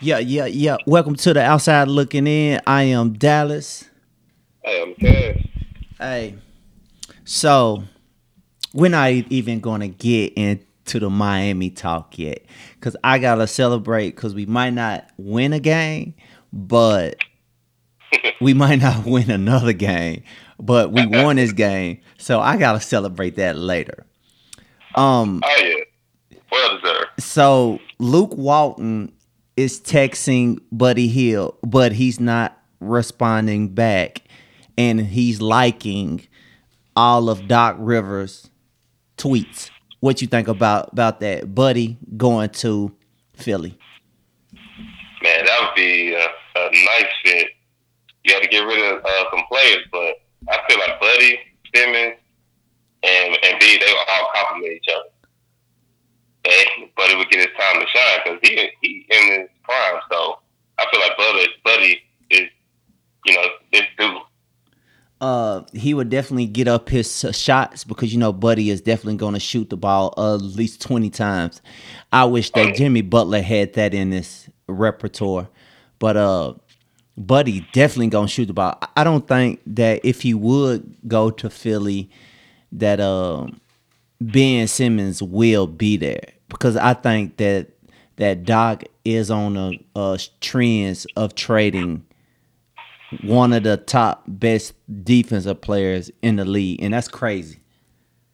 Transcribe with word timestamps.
Yeah, 0.00 0.18
yeah, 0.18 0.46
yeah. 0.46 0.76
Welcome 0.86 1.14
to 1.16 1.32
the 1.32 1.42
outside 1.42 1.88
looking 1.88 2.26
in. 2.26 2.60
I 2.66 2.82
am 2.84 3.14
Dallas. 3.14 3.88
Hey, 4.62 4.82
I'm 4.82 4.94
Cass. 4.94 5.36
Hey, 5.98 6.34
so 7.24 7.82
we're 8.74 8.90
not 8.90 9.10
even 9.10 9.60
gonna 9.60 9.88
get 9.88 10.34
into 10.34 11.00
the 11.00 11.08
Miami 11.08 11.70
talk 11.70 12.18
yet, 12.18 12.44
cause 12.80 12.96
I 13.02 13.18
gotta 13.18 13.46
celebrate, 13.46 14.12
cause 14.16 14.34
we 14.34 14.44
might 14.44 14.74
not 14.74 15.08
win 15.16 15.54
a 15.54 15.60
game, 15.60 16.14
but 16.52 17.16
we 18.42 18.52
might 18.52 18.80
not 18.82 19.06
win 19.06 19.30
another 19.30 19.72
game, 19.72 20.22
but 20.60 20.92
we 20.92 21.06
won 21.06 21.36
this 21.36 21.52
game, 21.52 22.00
so 22.18 22.40
I 22.40 22.58
gotta 22.58 22.80
celebrate 22.80 23.36
that 23.36 23.56
later. 23.56 24.04
Um, 24.94 25.40
Oh 25.42 25.62
yeah, 25.64 26.38
well 26.52 26.78
deserved. 26.78 27.06
so 27.18 27.78
Luke 27.98 28.36
Walton 28.36 29.12
is 29.56 29.80
texting 29.80 30.60
Buddy 30.70 31.08
Hield, 31.08 31.56
but 31.62 31.92
he's 31.92 32.20
not 32.20 32.60
responding 32.80 33.68
back, 33.70 34.22
and 34.76 35.00
he's 35.00 35.40
liking 35.40 36.26
all 36.94 37.28
of 37.28 37.48
Doc 37.48 37.76
Rivers' 37.78 38.50
tweets. 39.16 39.70
What 40.00 40.20
you 40.20 40.26
think 40.26 40.48
about 40.48 40.92
about 40.92 41.20
that, 41.20 41.54
Buddy 41.54 41.96
going 42.16 42.50
to 42.50 42.94
Philly? 43.34 43.78
Man, 45.22 45.44
that 45.44 45.60
would 45.60 45.74
be 45.74 46.14
a, 46.14 46.26
a 46.58 46.70
nice 46.70 47.12
fit. 47.24 47.48
You 48.24 48.34
got 48.34 48.42
to 48.42 48.48
get 48.48 48.60
rid 48.60 48.92
of 48.92 49.04
uh, 49.04 49.24
some 49.30 49.44
players, 49.50 49.84
but 49.90 50.14
I 50.48 50.58
feel 50.68 50.78
like 50.78 51.00
Buddy, 51.00 51.38
Simmons, 51.74 52.16
and 53.02 53.38
and 53.42 53.60
B, 53.60 53.78
they 53.78 53.92
will 53.92 54.04
all 54.08 54.30
complement 54.34 54.72
each 54.74 54.94
other. 54.94 55.08
And 56.46 56.88
Buddy 56.96 57.16
would 57.16 57.28
get 57.30 57.40
his 57.40 57.48
time 57.58 57.80
to 57.80 57.86
shine 57.88 58.18
because 58.24 58.38
he 58.42 58.68
he 58.82 59.06
in 59.10 59.40
his 59.40 59.48
prime. 59.64 60.00
So 60.10 60.38
I 60.78 60.86
feel 60.90 61.00
like 61.00 61.16
Buddy 61.16 61.46
Buddy 61.64 62.00
is 62.30 62.48
you 63.24 63.34
know 63.34 63.42
this 63.72 63.82
dude. 63.98 64.16
Uh, 65.18 65.62
he 65.72 65.94
would 65.94 66.10
definitely 66.10 66.44
get 66.46 66.68
up 66.68 66.90
his 66.90 67.24
uh, 67.24 67.32
shots 67.32 67.84
because 67.84 68.12
you 68.12 68.18
know 68.18 68.32
Buddy 68.34 68.68
is 68.70 68.82
definitely 68.82 69.16
going 69.16 69.32
to 69.34 69.40
shoot 69.40 69.70
the 69.70 69.76
ball 69.76 70.12
uh, 70.18 70.34
at 70.34 70.42
least 70.42 70.80
twenty 70.82 71.10
times. 71.10 71.62
I 72.12 72.24
wish 72.26 72.50
that 72.50 72.74
Jimmy 72.76 73.00
Butler 73.02 73.40
had 73.42 73.72
that 73.74 73.94
in 73.94 74.12
his 74.12 74.48
repertoire, 74.68 75.48
but 75.98 76.16
uh, 76.18 76.54
Buddy 77.16 77.66
definitely 77.72 78.08
gonna 78.08 78.28
shoot 78.28 78.46
the 78.46 78.52
ball. 78.52 78.76
I- 78.82 78.88
I 78.98 79.04
don't 79.04 79.26
think 79.26 79.60
that 79.66 80.00
if 80.04 80.20
he 80.22 80.34
would 80.34 80.96
go 81.08 81.30
to 81.30 81.48
Philly, 81.50 82.10
that 82.72 83.00
um 83.00 83.58
Ben 84.20 84.66
Simmons 84.68 85.22
will 85.22 85.66
be 85.66 85.96
there 85.96 86.24
because 86.48 86.76
I 86.76 86.94
think 86.94 87.36
that 87.38 87.68
that 88.16 88.44
Doc 88.44 88.84
is 89.04 89.30
on 89.30 89.56
a, 89.56 89.72
a 89.94 90.18
trends 90.40 91.06
of 91.16 91.34
trading 91.34 92.06
one 93.22 93.52
of 93.52 93.62
the 93.62 93.76
top 93.76 94.24
best 94.26 94.74
defensive 95.04 95.60
players 95.60 96.10
in 96.22 96.36
the 96.36 96.44
league, 96.44 96.82
and 96.82 96.94
that's 96.94 97.08
crazy. 97.08 97.60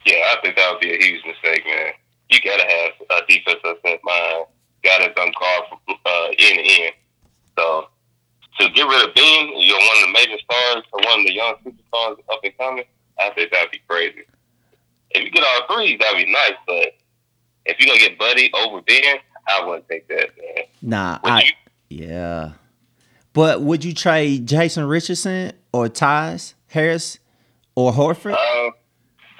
Yeah, 0.07 0.15
I 0.33 0.41
think 0.43 0.57
that 0.57 0.73
would 0.73 0.81
be 0.81 0.93
a 0.93 0.99
huge 0.99 1.25
mistake, 1.25 1.65
man. 1.67 1.93
You 2.31 2.41
gotta 2.41 2.63
have 2.65 3.23
a 3.23 3.27
defensive 3.29 3.77
set 3.85 4.01
mind. 4.03 4.47
Gotta 4.83 5.13
done 5.15 5.33
call 5.39 5.81
from 5.87 5.97
uh, 6.07 6.29
end 6.39 6.59
to 6.59 6.83
end. 6.83 6.95
So 7.57 7.87
to 8.59 8.71
get 8.71 8.87
rid 8.87 9.09
of 9.09 9.15
Bean, 9.15 9.61
you're 9.61 9.79
one 9.79 9.97
of 9.99 10.07
the 10.07 10.13
major 10.13 10.39
stars 10.43 10.85
or 10.93 11.01
one 11.05 11.21
of 11.21 11.27
the 11.27 11.35
young 11.35 11.55
superstars 11.65 12.19
up 12.33 12.41
and 12.43 12.59
coming. 12.59 12.85
I 13.21 13.31
think 13.31 13.53
that'd 13.53 13.71
be 13.71 13.81
crazy. 13.89 14.23
If 15.11 15.25
you 15.25 15.31
get 15.31 15.45
all 15.45 15.77
three, 15.77 15.97
that'd 15.97 16.25
be 16.25 16.33
nice. 16.33 16.55
But 16.67 16.95
if 17.67 17.79
you're 17.79 17.87
gonna 17.89 18.01
get 18.01 18.19
Buddy 18.19 18.51
over 18.55 18.81
Ben, 18.83 19.03
I 19.49 19.65
wouldn't 19.65 19.89
take 19.89 20.09
that, 20.09 20.31
man. 20.39 20.65
Nah, 20.83 21.19
Would 21.25 21.33
I 21.33 21.41
you? 21.89 22.07
yeah. 22.07 22.53
But 23.33 23.63
would 23.63 23.85
you 23.85 23.95
trade 23.95 24.47
Jason 24.47 24.85
Richardson 24.85 25.53
or 25.73 25.89
Tyus 25.89 26.55
Harris 26.69 27.19
or 27.75 27.93
Horford? 27.93 28.33
Um, 28.35 28.73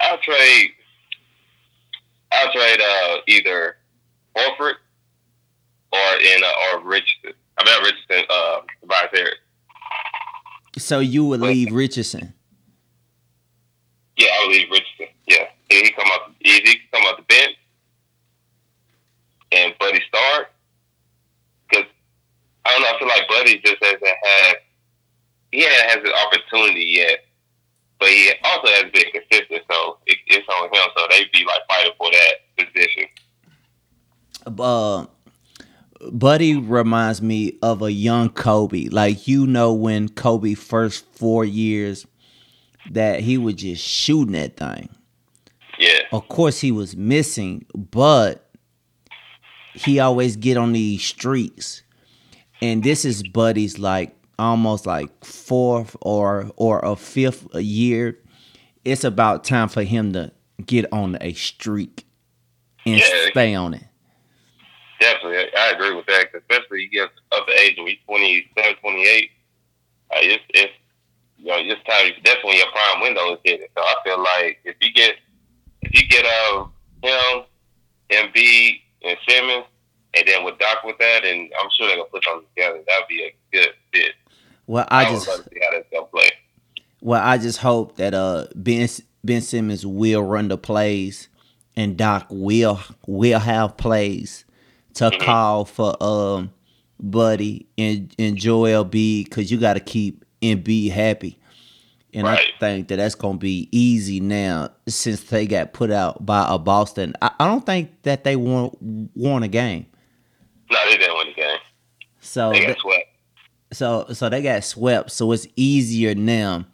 I'll 0.01 0.17
trade. 0.17 0.71
I'll 2.31 2.51
trade 2.51 2.81
uh, 2.81 3.17
either 3.27 3.77
Horford 4.35 4.73
or 5.91 6.19
in 6.21 6.43
uh, 6.43 6.77
or 6.77 6.81
Richardson. 6.87 7.33
I 7.57 7.63
mean 7.65 7.83
Richardson. 7.83 8.25
Uh, 8.29 8.61
Tobias 8.81 9.09
Harris. 9.13 9.35
so 10.79 10.99
you 10.99 11.23
would 11.25 11.41
leave 11.41 11.71
Richardson. 11.71 12.33
Yeah, 14.17 14.27
I 14.29 14.45
would 14.47 14.55
leave 14.55 14.69
Richardson. 14.71 15.07
Yeah, 15.27 15.45
he 15.69 15.91
come 15.91 16.07
off. 16.07 16.31
He 16.39 16.51
he 16.53 16.61
can 16.61 16.77
come 16.91 17.01
off 17.03 17.17
the 17.17 17.23
bench 17.23 17.55
and 19.51 19.73
Buddy 19.79 20.01
start 20.07 20.51
because 21.69 21.85
I 22.65 22.71
don't 22.71 22.81
know. 22.81 22.87
I 22.95 22.99
feel 22.99 23.07
like 23.07 23.27
Buddy 23.29 23.59
just 23.59 23.83
hasn't 23.83 24.01
had. 24.03 24.55
He 25.51 25.61
hasn't 25.61 25.91
had 25.91 26.03
the 26.03 26.13
opportunity 26.25 26.85
yet, 26.97 27.19
but 27.99 28.09
he 28.09 28.31
also 28.43 28.67
has 28.67 28.91
been 28.91 29.11
consistent. 29.11 29.61
So 29.71 29.97
it, 30.07 30.17
it's 30.27 30.47
on 30.47 30.65
him. 30.65 30.89
So 30.97 31.07
they'd 31.11 31.31
be 31.31 31.45
like 31.45 31.61
fighting 31.69 31.93
for 31.97 32.09
that 32.11 32.33
position. 32.65 33.05
Uh 34.63 35.05
Buddy 36.11 36.55
reminds 36.57 37.21
me 37.21 37.57
of 37.61 37.81
a 37.81 37.91
young 37.91 38.29
Kobe. 38.29 38.85
Like 38.89 39.27
you 39.27 39.47
know 39.47 39.71
when 39.73 40.09
Kobe 40.09 40.53
first 40.53 41.05
four 41.13 41.45
years 41.45 42.05
that 42.91 43.21
he 43.21 43.37
was 43.37 43.55
just 43.55 43.81
shooting 43.83 44.33
that 44.33 44.57
thing. 44.57 44.89
Yeah. 45.79 45.99
Of 46.11 46.27
course 46.27 46.59
he 46.59 46.71
was 46.71 46.95
missing, 46.97 47.65
but 47.73 48.49
he 49.73 49.99
always 49.99 50.35
get 50.35 50.57
on 50.57 50.73
these 50.73 51.03
streaks. 51.03 51.83
And 52.61 52.83
this 52.83 53.05
is 53.05 53.23
Buddy's 53.23 53.79
like 53.79 54.15
almost 54.37 54.85
like 54.85 55.23
fourth 55.23 55.95
or 56.01 56.51
or 56.57 56.79
a 56.79 56.95
fifth 56.97 57.47
a 57.55 57.61
year. 57.61 58.19
It's 58.83 59.05
about 59.05 59.45
time 59.45 59.69
for 59.69 59.83
him 59.83 60.11
to 60.13 60.31
get 60.65 60.91
on 60.91 61.17
a 61.21 61.31
streak 61.33 62.05
and 62.85 62.99
Yeah. 62.99 63.29
stay 63.31 63.55
on 63.55 63.73
it. 63.75 63.83
Definitely, 65.03 65.53
I, 65.57 65.71
agree 65.71 65.93
with 65.93 66.05
that. 66.05 66.27
especially 66.33 66.83
you 66.83 66.89
get 66.89 67.09
up 67.33 67.45
the 67.45 67.59
age 67.59 67.77
of 67.77 67.85
27, 68.05 68.75
28. 68.79 69.31
Uh, 70.09 70.15
it's 70.21 70.43
it's 70.49 70.73
you 71.37 71.47
know 71.47 71.61
this 71.61 71.83
time 71.85 72.11
definitely 72.23 72.57
your 72.57 72.71
prime 72.71 73.01
window 73.01 73.33
is 73.33 73.39
hitting. 73.43 73.67
So 73.75 73.83
I 73.83 73.95
feel 74.05 74.23
like 74.23 74.59
if 74.63 74.77
you 74.79 74.93
get 74.93 75.15
if 75.81 75.99
you 75.99 76.07
get 76.07 76.25
uh 76.25 76.65
him, 77.03 77.43
Embiid, 78.11 78.79
and 79.03 79.17
Simmons, 79.27 79.65
and 80.13 80.25
then 80.25 80.45
with 80.45 80.57
Doc 80.57 80.85
with 80.85 80.97
that, 80.99 81.25
and 81.25 81.51
I'm 81.59 81.69
sure 81.77 81.87
they're 81.87 81.97
gonna 81.97 82.09
put 82.09 82.23
something 82.23 82.47
together. 82.55 82.81
That'd 82.87 83.07
be 83.09 83.23
a 83.23 83.35
good 83.51 83.73
fit. 83.93 84.13
Well, 84.67 84.87
I 84.89 85.05
I 85.05 85.09
just 85.09 85.27
love 85.27 85.43
to 85.43 85.49
see 85.49 85.59
how 85.61 85.71
that's 85.75 85.89
gonna 85.91 86.05
play. 86.05 86.29
Well, 87.01 87.21
I 87.21 87.37
just 87.37 87.59
hope 87.59 87.97
that 87.97 88.13
uh 88.13 88.45
Ben 88.55 88.87
Ben 89.21 89.41
Simmons 89.41 89.85
will 89.85 90.23
run 90.23 90.47
the 90.47 90.57
plays 90.57 91.27
and 91.75 91.97
Doc 91.97 92.27
will 92.29 92.79
will 93.05 93.39
have 93.39 93.75
plays 93.75 94.45
to 94.95 95.09
Mhm. 95.11 95.19
call 95.19 95.65
for 95.65 95.95
um 96.03 96.51
Buddy 96.99 97.65
and 97.77 98.13
and 98.19 98.37
Joel 98.37 98.83
B 98.85 99.23
because 99.23 99.51
you 99.51 99.57
got 99.57 99.73
to 99.73 99.79
keep 99.79 100.23
Embiid 100.41 100.91
happy. 100.91 101.37
And 102.15 102.27
I 102.27 102.39
think 102.59 102.89
that 102.89 102.97
that's 102.97 103.15
gonna 103.15 103.39
be 103.39 103.67
easy 103.71 104.19
now 104.19 104.69
since 104.87 105.23
they 105.23 105.47
got 105.47 105.73
put 105.73 105.89
out 105.89 106.23
by 106.25 106.45
a 106.47 106.59
Boston. 106.59 107.13
I, 107.21 107.31
I 107.39 107.47
don't 107.47 107.65
think 107.65 107.89
that 108.03 108.23
they 108.23 108.35
won 108.35 109.09
won 109.15 109.41
a 109.43 109.47
game. 109.47 109.87
No, 110.71 110.77
they 110.89 110.97
didn't 110.97 111.17
win 111.17 111.27
a 111.29 111.33
game. 111.33 111.57
So 112.21 112.51
They 112.51 112.59
th- 112.59 112.67
got 112.69 112.79
swept. 112.79 113.07
so 113.73 114.05
so 114.13 114.29
they 114.29 114.41
got 114.43 114.63
swept 114.63 115.11
so 115.11 115.31
it's 115.31 115.47
easier 115.55 116.13
now 116.15 116.65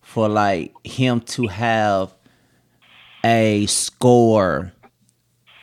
for 0.00 0.28
like 0.28 0.74
him 0.84 1.20
to 1.20 1.46
have 1.46 2.12
a 3.24 3.66
score 3.66 4.72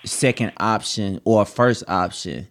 second 0.10 0.52
option 0.58 1.22
or 1.26 1.46
first 1.46 1.84
option 1.88 2.48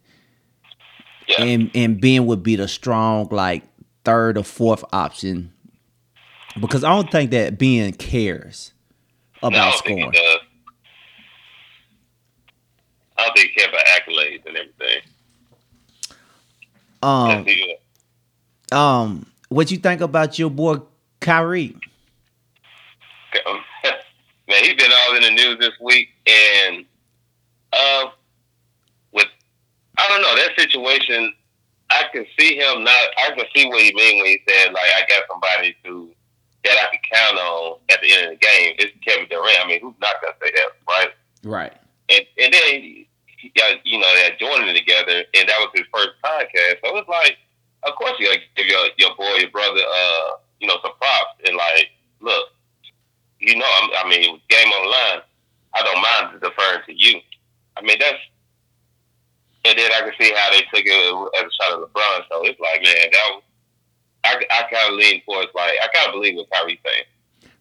Yeah. 1.28 1.42
and 1.44 1.70
and 1.74 2.00
Ben 2.00 2.26
would 2.26 2.42
be 2.42 2.56
the 2.56 2.68
strong 2.68 3.28
like 3.30 3.64
third 4.04 4.38
or 4.38 4.44
fourth 4.44 4.84
option 4.92 5.52
because 6.60 6.82
I 6.84 6.88
don't 6.90 7.10
think 7.10 7.30
that 7.32 7.58
Ben 7.58 7.92
cares 7.92 8.72
about 9.42 9.70
don't 9.72 9.78
scoring. 9.78 10.12
I 13.16 13.24
don't 13.24 13.36
think 13.36 13.50
he 13.50 13.54
care 13.54 13.68
about 13.68 13.84
accolades 13.86 14.46
and 14.46 14.56
everything. 14.56 15.00
Um 17.02 18.76
um 18.78 19.26
what 19.48 19.70
you 19.70 19.78
think 19.78 20.00
about 20.00 20.38
your 20.38 20.50
boy 20.50 20.76
Kyrie? 21.20 21.76
Man, 24.48 24.64
he's 24.64 24.74
been 24.74 24.90
all 24.92 25.14
in 25.16 25.22
the 25.22 25.30
news 25.30 25.58
this 25.58 25.72
week, 25.80 26.08
and 26.26 26.84
uh, 27.72 28.06
with 29.12 29.28
I 29.98 30.08
don't 30.08 30.22
know 30.22 30.34
that 30.36 30.58
situation. 30.58 31.32
I 31.90 32.04
can 32.12 32.26
see 32.38 32.56
him 32.56 32.84
not. 32.84 33.08
I 33.18 33.30
can 33.34 33.46
see 33.54 33.66
what 33.66 33.82
he 33.82 33.94
mean 33.94 34.18
when 34.18 34.26
he 34.26 34.40
said 34.46 34.72
like 34.72 34.90
I 34.96 35.00
got 35.08 35.22
somebody 35.30 35.74
to 35.84 36.10
that 36.64 36.76
I 36.76 36.90
can 36.90 37.00
count 37.12 37.38
on 37.38 37.78
at 37.90 38.00
the 38.02 38.12
end 38.12 38.24
of 38.24 38.30
the 38.32 38.46
game. 38.46 38.74
It's 38.78 38.92
Kevin 39.04 39.26
Durant. 39.30 39.64
I 39.64 39.68
mean, 39.68 39.80
who's 39.80 39.94
not 40.00 40.16
gonna 40.20 40.34
say 40.42 40.52
that, 40.54 40.68
right? 40.86 41.10
Right. 41.44 41.72
And 42.10 42.24
and 42.38 42.52
then 42.52 43.06
you 43.84 43.98
know, 43.98 44.08
had 44.22 44.38
Jordan 44.38 44.74
together, 44.74 45.24
and 45.34 45.48
that 45.48 45.58
was 45.60 45.70
his 45.74 45.86
first 45.92 46.10
podcast. 46.24 46.82
So 46.84 46.96
it's 46.96 47.08
like, 47.08 47.38
of 47.84 47.94
course, 47.94 48.14
you 48.18 48.26
gotta 48.26 48.40
give 48.56 48.66
your 48.66 48.88
your 48.98 49.14
boy, 49.16 49.38
your 49.38 49.50
brother, 49.50 49.80
uh, 49.80 50.30
you 50.60 50.66
know, 50.66 50.76
some 50.82 50.92
props, 50.98 51.40
and 51.46 51.56
like, 51.56 51.90
look, 52.20 52.48
you 53.40 53.56
know, 53.56 53.64
I, 53.64 54.02
I 54.04 54.08
mean, 54.08 54.40
game 54.48 54.68
on 54.68 54.90
line. 54.90 55.22
I 55.74 55.82
don't 55.82 56.02
mind 56.02 56.40
deferring 56.40 56.82
to 56.86 56.92
you. 56.92 57.20
I 57.78 57.82
mean, 57.82 57.96
that's, 58.00 58.18
and 59.64 59.78
then 59.78 59.90
I 59.92 60.00
can 60.00 60.12
see 60.20 60.32
how 60.34 60.50
they 60.50 60.60
took 60.62 60.84
it 60.84 61.38
as 61.38 61.44
a 61.44 61.50
shot 61.52 61.72
at 61.72 61.88
LeBron. 61.88 62.22
So 62.30 62.44
it's 62.44 62.60
like, 62.60 62.82
man, 62.82 63.10
that 63.12 63.30
was. 63.30 63.42
I, 64.24 64.34
I 64.50 64.62
kind 64.70 64.92
of 64.92 64.98
lean 64.98 65.22
towards 65.24 65.48
like 65.54 65.74
I 65.82 65.88
kind 65.94 66.08
of 66.08 66.12
believe 66.12 66.34
what 66.34 66.48
Kyrie 66.52 66.80
saying. 66.84 67.04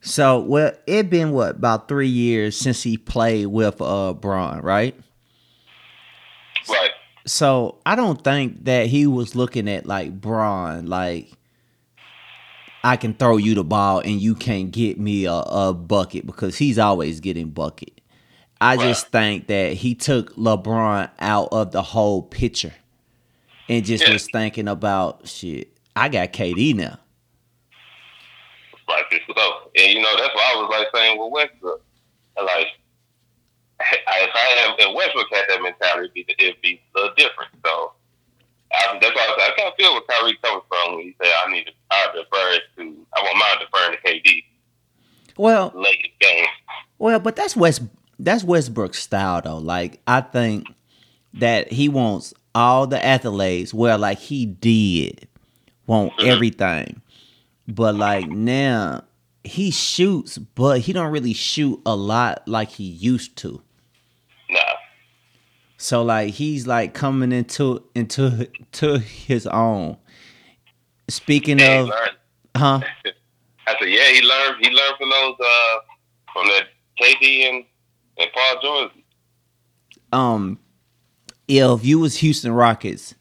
So, 0.02 0.40
well, 0.40 0.74
it 0.88 1.10
been 1.10 1.32
what 1.32 1.52
about 1.52 1.88
three 1.88 2.08
years 2.08 2.58
since 2.58 2.82
he 2.82 2.98
played 2.98 3.48
with 3.48 3.80
uh 3.80 4.14
Bron, 4.14 4.62
right? 4.62 4.96
Right. 6.68 6.92
So 7.26 7.78
I 7.86 7.96
don't 7.96 8.24
think 8.24 8.66
that 8.66 8.88
he 8.88 9.06
was 9.06 9.36
looking 9.36 9.70
at 9.70 9.86
like 9.86 10.20
Bron, 10.20 10.88
like 10.88 11.32
I 12.84 12.98
can 12.98 13.14
throw 13.14 13.38
you 13.38 13.54
the 13.54 13.64
ball 13.64 14.00
and 14.00 14.20
you 14.20 14.34
can't 14.34 14.72
get 14.72 15.00
me 15.00 15.26
a, 15.26 15.34
a 15.34 15.74
bucket 15.74 16.26
because 16.26 16.58
he's 16.58 16.80
always 16.80 17.20
getting 17.20 17.50
bucket. 17.50 17.97
I 18.60 18.76
Right. 18.76 18.88
just 18.88 19.08
think 19.10 19.48
that 19.48 19.74
he 19.74 19.96
took 19.96 20.36
LeBron 20.36 21.10
out 21.20 21.50
of 21.52 21.72
the 21.72 21.82
whole 21.84 22.22
picture 22.24 22.74
and 23.70 23.86
just 23.86 24.06
Yeah. 24.06 24.14
was 24.14 24.28
thinking 24.28 24.68
about 24.68 25.28
shit. 25.28 25.70
I 25.96 26.10
got 26.10 26.34
KD 26.34 26.74
now. 26.76 27.00
like 28.88 29.10
this 29.12 29.20
go. 29.36 29.70
And 29.76 29.94
you 29.94 30.02
know, 30.02 30.16
that's 30.18 30.34
why 30.34 30.54
I 30.56 30.62
was 30.62 30.70
like 30.70 30.88
saying 30.96 31.20
with 31.20 31.32
Westbrook. 31.32 31.82
I 32.38 32.42
Like 32.42 32.68
if 33.80 34.32
I 34.34 34.66
have 34.66 34.76
if 34.80 34.96
Westbrook 34.96 35.28
had 35.32 35.46
that 35.50 35.62
mentality, 35.62 36.26
it'd 36.28 36.38
be, 36.38 36.46
it'd 36.46 36.62
be 36.62 36.82
a 36.96 37.00
little 37.00 37.16
different. 37.16 37.52
So 37.66 37.94
I, 38.74 38.98
that's 39.02 39.14
why 39.16 39.22
I 39.22 39.36
said 39.38 39.52
I 39.52 39.56
kind 39.58 39.68
of 39.70 39.76
feel 39.78 39.92
where 39.94 40.02
Kyrie 40.10 40.38
coming 40.42 40.62
from 40.70 40.96
when 40.96 41.04
he 41.04 41.16
said 41.22 41.32
I 41.46 41.52
need 41.52 41.66
to 41.66 41.72
I 41.92 42.06
defer 42.16 42.60
to 42.78 43.06
I 43.16 43.22
want 43.24 43.38
mine 43.38 43.60
deferring 43.60 43.98
to 43.98 44.08
KD 44.08 44.44
Well, 45.38 45.72
late 45.76 46.18
game. 46.20 46.46
Well, 46.98 47.20
but 47.20 47.36
that's 47.36 47.56
West 47.56 47.82
that's 48.20 48.44
Westbrook's 48.44 49.00
style 49.00 49.42
though. 49.42 49.58
Like 49.58 50.02
I 50.08 50.22
think 50.22 50.68
that 51.34 51.72
he 51.72 51.90
wants 51.90 52.34
all 52.56 52.88
the 52.88 52.98
accolades 52.98 53.74
where 53.74 53.98
like 53.98 54.18
he 54.20 54.46
did 54.46 55.28
want 55.86 56.14
Mhm. 56.18 56.26
everything. 56.28 57.02
But 57.68 57.96
like 57.96 58.28
now 58.28 59.04
he 59.44 59.72
shoots, 59.72 60.38
but 60.38 60.82
he 60.82 60.94
don't 60.94 61.12
really 61.12 61.34
shoot 61.34 61.82
a 61.86 61.96
lot 61.96 62.48
like 62.48 62.70
he 62.72 62.84
used 62.86 63.36
to. 63.38 63.62
Nah. 64.50 64.60
So 65.78 66.02
like 66.04 66.34
he's 66.34 66.66
like 66.66 66.94
coming 66.94 67.32
into 67.32 67.84
into 67.94 68.48
to 68.74 69.00
his 69.00 69.46
own. 69.48 69.98
Speaking 71.10 71.60
Yeah, 71.60 71.82
of 71.82 71.90
huh? 72.56 72.82
I 73.68 73.76
said, 73.80 73.90
yeah, 73.90 74.12
he 74.12 74.22
learned. 74.22 74.56
He 74.66 74.70
learned 74.70 74.96
from 74.98 75.10
those 75.10 75.36
uh, 75.40 75.80
from 76.34 76.48
that 76.48 76.68
KD 77.02 77.50
and 77.50 77.66
and 78.18 78.30
Paul 78.34 78.62
George. 78.62 78.92
um 80.14 80.60
if 81.48 81.86
you 81.86 82.00
was 82.00 82.18
Houston 82.18 82.52
Rockets, 82.52 83.16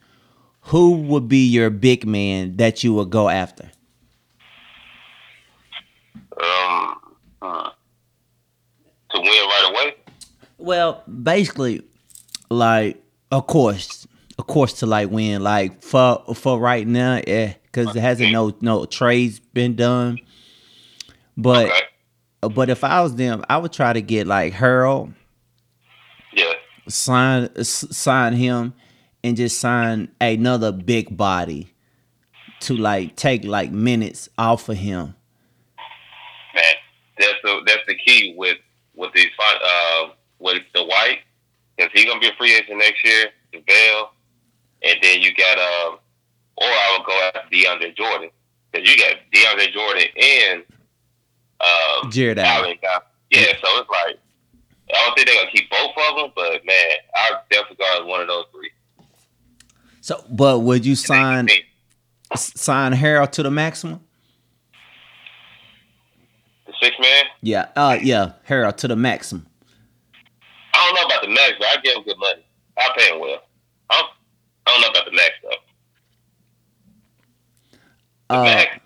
who 0.62 0.92
would 1.02 1.28
be 1.28 1.46
your 1.46 1.70
big 1.70 2.06
man 2.06 2.56
that 2.56 2.82
you 2.82 2.92
would 2.94 3.10
go 3.10 3.28
after? 3.28 3.70
Um, 6.42 6.98
hmm. 7.40 7.68
to 9.10 9.20
win 9.20 9.24
right 9.24 9.70
away. 9.70 9.94
Well, 10.58 11.02
basically, 11.22 11.82
like 12.50 13.02
of 13.30 13.46
course, 13.46 14.06
of 14.38 14.46
course, 14.46 14.74
to 14.80 14.86
like 14.86 15.10
win, 15.10 15.42
like 15.42 15.82
for 15.82 16.22
for 16.34 16.58
right 16.58 16.86
now, 16.86 17.20
yeah, 17.26 17.54
because 17.62 17.92
there 17.94 18.02
hasn't 18.02 18.32
no 18.32 18.56
no 18.60 18.86
trades 18.86 19.38
been 19.38 19.76
done. 19.76 20.18
But 21.36 21.66
Okay. 21.66 21.80
But 22.40 22.68
if 22.70 22.84
I 22.84 23.00
was 23.00 23.16
them, 23.16 23.44
I 23.48 23.56
would 23.56 23.72
try 23.72 23.92
to 23.92 24.02
get 24.02 24.26
like 24.26 24.52
Harrell, 24.52 25.12
Yeah. 26.32 26.52
sign 26.88 27.64
sign 27.64 28.34
him, 28.34 28.74
and 29.24 29.36
just 29.36 29.58
sign 29.58 30.08
another 30.20 30.70
big 30.72 31.16
body 31.16 31.72
to 32.60 32.76
like 32.76 33.16
take 33.16 33.44
like 33.44 33.70
minutes 33.72 34.28
off 34.38 34.68
of 34.68 34.76
him. 34.78 35.14
man, 36.54 36.64
that's 37.18 37.38
the 37.42 37.62
that's 37.66 37.82
the 37.86 37.94
key 37.96 38.34
with 38.36 38.58
with 38.94 39.12
these 39.14 39.30
uh 39.40 40.08
with 40.38 40.62
the 40.74 40.84
white 40.84 41.20
because 41.76 41.90
he's 41.92 42.04
gonna 42.04 42.20
be 42.20 42.28
a 42.28 42.34
free 42.38 42.54
agent 42.54 42.78
next 42.78 43.04
year. 43.04 43.26
The 43.52 43.60
Bell, 43.60 44.12
and 44.82 44.98
then 45.02 45.20
you 45.22 45.34
got 45.34 45.58
um, 45.58 45.98
or 46.56 46.66
I 46.66 46.96
would 46.98 47.06
go 47.06 47.30
after 47.34 47.48
DeAndre 47.54 47.96
Jordan 47.96 48.30
because 48.72 48.88
you 48.88 48.96
got 48.96 49.16
DeAndre 49.34 49.72
Jordan 49.72 50.04
and 50.20 50.64
um, 51.60 52.10
Jarrett 52.10 52.38
Allen. 52.38 52.76
Allen. 52.82 53.02
Yeah, 53.30 53.40
so 53.62 53.80
it's 53.80 53.90
like 53.90 54.18
I 54.88 55.04
don't 55.04 55.14
think 55.16 55.26
they're 55.26 55.36
gonna 55.36 55.50
keep 55.50 55.68
both 55.70 55.90
of 56.10 56.16
them, 56.16 56.30
but 56.36 56.64
man, 56.64 56.90
I 57.14 57.30
definitely 57.50 57.84
as 57.98 58.04
one 58.04 58.20
of 58.20 58.28
those 58.28 58.44
three. 58.52 58.70
So, 60.00 60.24
but 60.30 60.60
would 60.60 60.86
you 60.86 60.92
And 60.92 60.98
sign 60.98 61.46
they 61.46 61.56
can 61.56 61.64
s- 62.32 62.52
sign 62.60 62.92
Harrell 62.92 63.28
to 63.32 63.42
the 63.42 63.50
maximum? 63.50 64.00
The 66.66 66.72
six 66.80 66.94
man. 67.00 67.24
Yeah, 67.42 67.68
uh, 67.74 67.98
yeah, 68.00 68.32
Harrell 68.48 68.76
to 68.76 68.88
the 68.88 68.96
maximum. 68.96 69.46
I 70.74 70.84
don't 70.86 70.94
know 70.94 71.02
about 71.06 71.22
the 71.22 71.28
max, 71.30 71.52
but 71.58 71.66
I 71.68 71.76
give 71.82 71.96
him 71.96 72.02
good 72.04 72.18
money. 72.18 72.46
I 72.78 72.90
pay 72.96 73.12
him 73.14 73.20
well. 73.20 73.40
I 73.90 73.94
don't, 74.00 74.10
I 74.66 74.70
don't 74.70 74.80
know 74.82 74.88
about 74.90 75.04
the 75.06 75.12
max 75.16 75.30
though. 75.42 75.50
The 78.28 78.34
Uh, 78.34 78.42
max. 78.44 78.80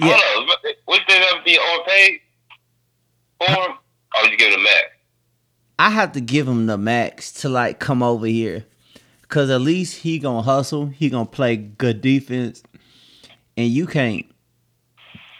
I 0.00 0.08
yeah. 0.08 0.72
Would 0.88 1.00
they 1.08 1.16
ever 1.16 1.42
be 1.44 1.58
overpaid 1.58 2.20
for 3.38 3.50
him? 3.50 3.72
Or 4.14 4.28
you 4.28 4.36
give 4.36 4.52
him 4.52 4.58
the 4.58 4.64
max? 4.64 4.86
I 5.78 5.90
have 5.90 6.12
to 6.12 6.20
give 6.20 6.46
him 6.46 6.66
the 6.66 6.78
max 6.78 7.32
to 7.40 7.48
like 7.48 7.78
come 7.78 8.02
over 8.02 8.26
here, 8.26 8.66
cause 9.28 9.50
at 9.50 9.60
least 9.60 9.98
he 9.98 10.18
gonna 10.18 10.42
hustle. 10.42 10.86
He 10.86 11.10
gonna 11.10 11.26
play 11.26 11.56
good 11.56 12.00
defense, 12.00 12.62
and 13.56 13.68
you 13.68 13.86
can't 13.86 14.26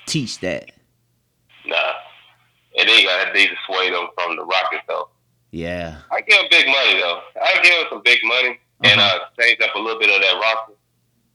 teach 0.07 0.41
that. 0.41 0.71
Nah. 1.67 1.77
And 2.79 2.89
then 2.89 2.99
you 2.99 3.07
gotta 3.07 3.47
sway 3.67 3.91
them 3.91 4.07
from 4.17 4.37
the 4.37 4.45
Rockets 4.45 4.83
though. 4.89 5.09
Yeah, 5.51 5.99
I 6.11 6.23
give 6.23 6.41
him 6.41 6.47
big 6.51 6.67
money 6.67 7.01
though. 7.01 7.21
I 7.41 7.61
give 7.63 7.75
him 7.75 7.87
some 7.91 8.03
big 8.03 8.19
money 8.25 8.59
and 8.85 9.01
uh, 9.01 9.19
change 9.39 9.61
up 9.61 9.75
a 9.75 9.79
little 9.79 10.01
bit 10.01 10.11
of 10.11 10.21
that 10.21 10.41
roster. 10.41 10.73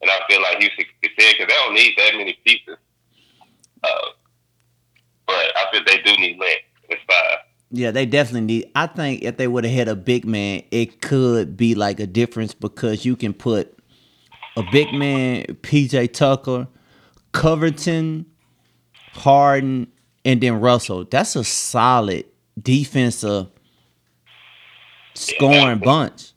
And 0.02 0.12
I 0.12 0.20
feel 0.30 0.42
like 0.42 0.60
Houston 0.60 0.86
could 1.02 1.12
because 1.16 1.36
they 1.38 1.46
don't 1.46 1.74
need 1.74 1.94
that 1.98 2.16
many 2.16 2.38
pieces. 2.46 2.78
Uh, 3.84 3.90
but 5.26 5.36
I 5.36 5.66
feel 5.72 5.82
they 5.86 6.02
do 6.02 6.12
need 6.20 6.40
length. 6.40 6.62
It's 6.90 7.02
five. 7.08 7.40
yeah, 7.72 7.92
they 7.92 8.06
definitely 8.06 8.42
need. 8.42 8.72
I 8.76 8.88
think 8.88 9.24
if 9.24 9.38
they 9.38 9.48
would 9.48 9.66
have 9.66 9.74
had 9.74 9.88
a 9.88 9.96
big 9.96 10.26
man, 10.26 10.64
it 10.72 11.02
could 11.02 11.58
be 11.58 11.76
like 11.76 12.00
a 12.00 12.08
difference 12.08 12.54
because 12.54 13.06
you 13.06 13.16
can 13.16 13.34
put 13.34 13.78
a 14.56 14.64
big 14.72 14.94
man, 14.94 15.44
PJ 15.62 16.14
Tucker, 16.14 16.68
Covington, 17.34 18.26
Harden, 19.12 19.88
and 20.26 20.42
then 20.42 20.60
Russell. 20.60 21.06
That's 21.06 21.36
a 21.36 21.44
solid 21.44 22.26
defensive 22.62 23.48
scoring 25.14 25.80
bunch. 25.80 26.32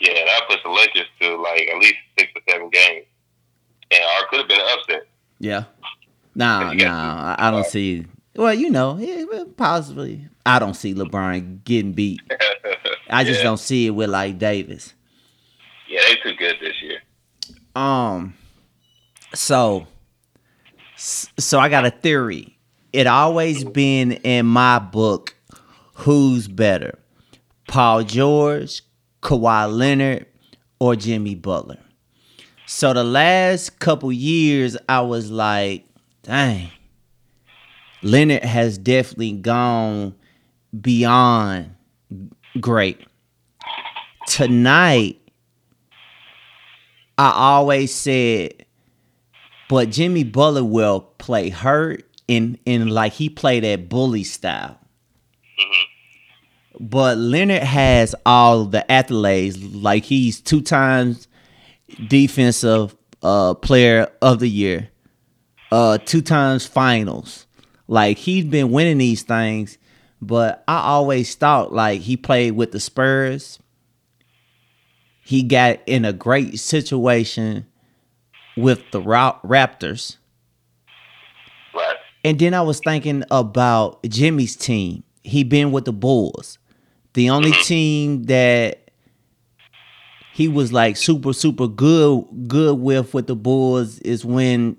Yeah, 0.00 0.12
that 0.12 0.42
puts 0.48 0.62
the 0.62 0.70
Lakers 0.70 1.06
to 1.20 1.36
like 1.42 1.68
at 1.68 1.78
least 1.78 1.96
six 2.18 2.30
or 2.36 2.42
seven 2.48 2.70
games. 2.70 3.06
And 3.90 4.02
or 4.02 4.26
could 4.28 4.38
have 4.40 4.48
been 4.48 4.60
an 4.60 4.66
upset. 4.78 5.02
Yeah. 5.38 5.64
Nah, 6.36 6.72
nah, 6.74 7.34
I 7.38 7.48
I 7.48 7.50
don't 7.50 7.64
see. 7.66 8.06
Well, 8.34 8.52
you 8.52 8.68
know, 8.70 8.98
yeah, 8.98 9.24
possibly. 9.56 10.28
I 10.44 10.58
don't 10.58 10.74
see 10.74 10.94
LeBron 10.94 11.64
getting 11.64 11.92
beat. 11.92 12.20
I 13.10 13.24
just 13.24 13.38
Yeah. 13.40 13.44
don't 13.44 13.56
see 13.58 13.86
it 13.86 13.90
with 13.90 14.10
like 14.10 14.38
Davis. 14.38 14.92
Yeah, 15.88 16.00
they 16.08 16.16
too 16.16 16.36
good 16.36 16.56
this 16.60 16.74
year. 16.82 16.98
Um. 17.74 18.34
So. 19.34 19.86
So 20.96 21.58
I 21.58 21.68
got 21.68 21.84
a 21.86 21.90
theory. 21.90 22.58
It 22.92 23.06
always 23.06 23.64
been 23.64 24.12
in 24.12 24.46
my 24.46 24.78
book. 24.78 25.34
Who's 25.94 26.46
better, 26.48 26.98
Paul 27.68 28.02
George, 28.02 28.82
Kawhi 29.22 29.72
Leonard, 29.74 30.26
or 30.78 30.94
Jimmy 30.96 31.34
Butler? 31.34 31.78
So 32.66 32.92
the 32.92 33.04
last 33.04 33.78
couple 33.78 34.12
years, 34.12 34.76
I 34.90 35.00
was 35.00 35.30
like, 35.30 35.85
dang. 36.26 36.70
Leonard 38.02 38.42
has 38.44 38.78
definitely 38.78 39.32
gone 39.32 40.14
beyond 40.78 41.74
great. 42.60 43.00
Tonight, 44.26 45.20
I 47.16 47.30
always 47.30 47.94
said, 47.94 48.66
but 49.68 49.90
Jimmy 49.90 50.24
Butler 50.24 50.64
will 50.64 51.00
play 51.00 51.48
hurt 51.48 52.04
and 52.28 52.58
and 52.66 52.90
like 52.90 53.12
he 53.14 53.28
played 53.28 53.64
that 53.64 53.88
bully 53.88 54.24
style. 54.24 54.78
but 56.78 57.16
Leonard 57.16 57.62
has 57.62 58.14
all 58.26 58.64
the 58.64 58.84
accolades. 58.90 59.58
Like 59.80 60.04
he's 60.04 60.40
two 60.40 60.60
times 60.60 61.28
defensive 62.08 62.96
uh, 63.22 63.54
player 63.54 64.08
of 64.20 64.40
the 64.40 64.48
year, 64.48 64.90
uh, 65.70 65.98
two 65.98 66.22
times 66.22 66.66
finals. 66.66 67.46
Like 67.88 68.18
he's 68.18 68.44
been 68.44 68.70
winning 68.70 68.98
these 68.98 69.22
things, 69.22 69.78
but 70.20 70.64
I 70.66 70.78
always 70.78 71.34
thought 71.34 71.72
like 71.72 72.00
he 72.00 72.16
played 72.16 72.52
with 72.52 72.72
the 72.72 72.80
Spurs. 72.80 73.58
He 75.22 75.42
got 75.42 75.80
in 75.86 76.04
a 76.04 76.12
great 76.12 76.58
situation 76.60 77.66
with 78.56 78.82
the 78.92 79.00
Raptors. 79.00 80.16
Right. 81.74 81.96
And 82.24 82.38
then 82.38 82.54
I 82.54 82.62
was 82.62 82.80
thinking 82.80 83.24
about 83.30 84.02
Jimmy's 84.04 84.56
team. 84.56 85.02
He 85.22 85.44
been 85.44 85.72
with 85.72 85.84
the 85.84 85.92
Bulls. 85.92 86.58
The 87.14 87.30
only 87.30 87.50
mm-hmm. 87.50 87.62
team 87.62 88.22
that 88.24 88.90
he 90.32 90.48
was 90.48 90.70
like 90.70 90.98
super 90.98 91.32
super 91.32 91.66
good 91.66 92.24
good 92.46 92.78
with 92.78 93.14
with 93.14 93.26
the 93.26 93.34
Bulls 93.34 93.98
is 94.00 94.22
when 94.22 94.76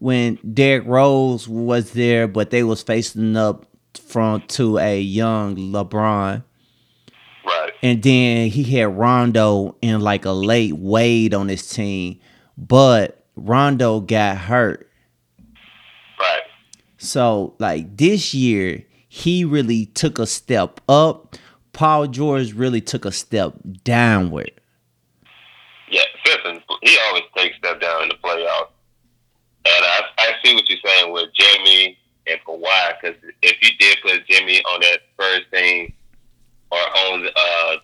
when 0.00 0.38
Derrick 0.52 0.86
Rose 0.86 1.46
was 1.46 1.92
there, 1.92 2.26
but 2.26 2.50
they 2.50 2.64
was 2.64 2.82
facing 2.82 3.36
up 3.36 3.66
from 4.02 4.40
to 4.48 4.78
a 4.78 5.00
young 5.00 5.56
LeBron. 5.56 6.42
Right. 7.44 7.72
And 7.82 8.02
then 8.02 8.48
he 8.48 8.64
had 8.64 8.96
Rondo 8.96 9.76
in 9.82 10.00
like 10.00 10.24
a 10.24 10.32
late 10.32 10.76
Wade 10.76 11.34
on 11.34 11.48
his 11.48 11.68
team, 11.68 12.18
but 12.56 13.24
Rondo 13.36 14.00
got 14.00 14.38
hurt. 14.38 14.90
Right. 16.18 16.42
So 16.98 17.54
like 17.58 17.96
this 17.96 18.34
year, 18.34 18.84
he 19.08 19.44
really 19.44 19.86
took 19.86 20.18
a 20.18 20.26
step 20.26 20.80
up. 20.88 21.36
Paul 21.72 22.06
George 22.06 22.54
really 22.54 22.80
took 22.80 23.04
a 23.04 23.12
step 23.12 23.54
downward. 23.84 24.52
Yeah, 25.90 26.02
he 26.82 26.98
always 27.08 27.24
takes 27.36 27.56
step 27.56 27.80
down 27.80 28.04
in 28.04 28.08
the 28.08 28.14
playoffs. 28.14 28.68
And 29.66 29.84
I, 29.84 30.00
I 30.18 30.32
see 30.42 30.54
what 30.54 30.68
you're 30.68 30.78
saying 30.84 31.12
with 31.12 31.28
Jimmy 31.34 31.98
and 32.26 32.40
Kawhi, 32.46 32.92
because 33.00 33.16
if 33.42 33.56
you 33.62 33.70
did 33.78 33.98
put 34.02 34.26
Jimmy 34.26 34.62
on 34.62 34.80
that 34.80 35.00
first 35.18 35.52
team 35.52 35.92
or 36.70 36.78
on 36.78 37.26
uh 37.26 37.76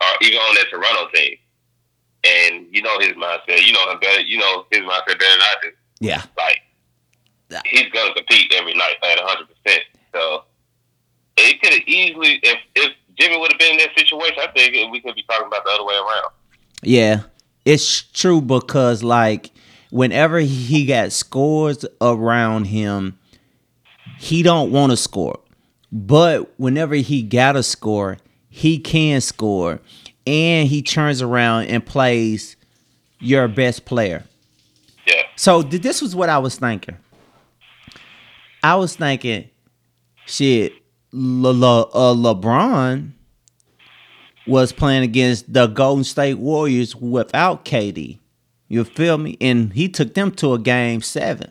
or 0.00 0.10
even 0.22 0.38
on 0.38 0.54
that 0.56 0.66
Toronto 0.70 1.10
team, 1.14 1.36
and 2.24 2.66
you 2.70 2.82
know 2.82 2.98
his 3.00 3.12
mindset, 3.12 3.64
you 3.66 3.72
know 3.72 3.90
him 3.90 3.98
better, 4.00 4.20
you 4.20 4.38
know 4.38 4.66
his 4.70 4.80
mindset 4.80 5.06
better 5.06 5.18
than 5.18 5.40
I 5.40 5.54
do. 5.62 5.68
Yeah, 6.00 6.22
like 6.36 6.60
he's 7.66 7.90
gonna 7.92 8.14
compete 8.14 8.52
every 8.54 8.74
night 8.74 8.96
at 9.02 9.18
100. 9.18 9.48
percent 9.48 9.82
So 10.12 10.44
it 11.36 11.60
could 11.60 11.72
have 11.72 11.82
easily, 11.86 12.40
if 12.42 12.58
if 12.74 12.92
Jimmy 13.18 13.38
would 13.38 13.52
have 13.52 13.58
been 13.58 13.72
in 13.72 13.78
that 13.78 13.90
situation, 13.96 14.36
I 14.38 14.50
think 14.52 14.92
we 14.92 15.00
could 15.00 15.14
be 15.14 15.22
talking 15.24 15.46
about 15.46 15.64
the 15.64 15.70
other 15.70 15.84
way 15.84 15.94
around. 15.94 16.32
Yeah, 16.82 17.22
it's 17.64 18.02
true 18.02 18.40
because 18.40 19.02
like 19.02 19.50
whenever 19.94 20.40
he 20.40 20.84
got 20.84 21.12
scores 21.12 21.86
around 22.00 22.64
him, 22.64 23.16
he 24.18 24.42
don't 24.42 24.72
want 24.72 24.90
to 24.90 24.96
score. 24.96 25.38
But 25.92 26.52
whenever 26.58 26.96
he 26.96 27.22
got 27.22 27.54
a 27.54 27.62
score, 27.62 28.18
he 28.48 28.80
can 28.80 29.20
score. 29.20 29.78
And 30.26 30.66
he 30.66 30.82
turns 30.82 31.22
around 31.22 31.66
and 31.66 31.86
plays 31.86 32.56
your 33.20 33.46
best 33.46 33.84
player. 33.84 34.24
Yeah. 35.06 35.22
So 35.36 35.62
this 35.62 36.02
was 36.02 36.16
what 36.16 36.28
I 36.28 36.38
was 36.38 36.56
thinking. 36.56 36.96
I 38.64 38.74
was 38.74 38.96
thinking, 38.96 39.48
shit, 40.26 40.72
Le- 41.12 41.52
Le- 41.52 41.82
uh, 41.82 42.14
LeBron 42.14 43.12
was 44.48 44.72
playing 44.72 45.04
against 45.04 45.52
the 45.52 45.68
Golden 45.68 46.02
State 46.02 46.34
Warriors 46.34 46.96
without 46.96 47.64
KD. 47.64 48.18
You 48.68 48.84
feel 48.84 49.18
me? 49.18 49.36
And 49.40 49.72
he 49.72 49.88
took 49.88 50.14
them 50.14 50.30
to 50.32 50.54
a 50.54 50.58
game 50.58 51.02
seven. 51.02 51.50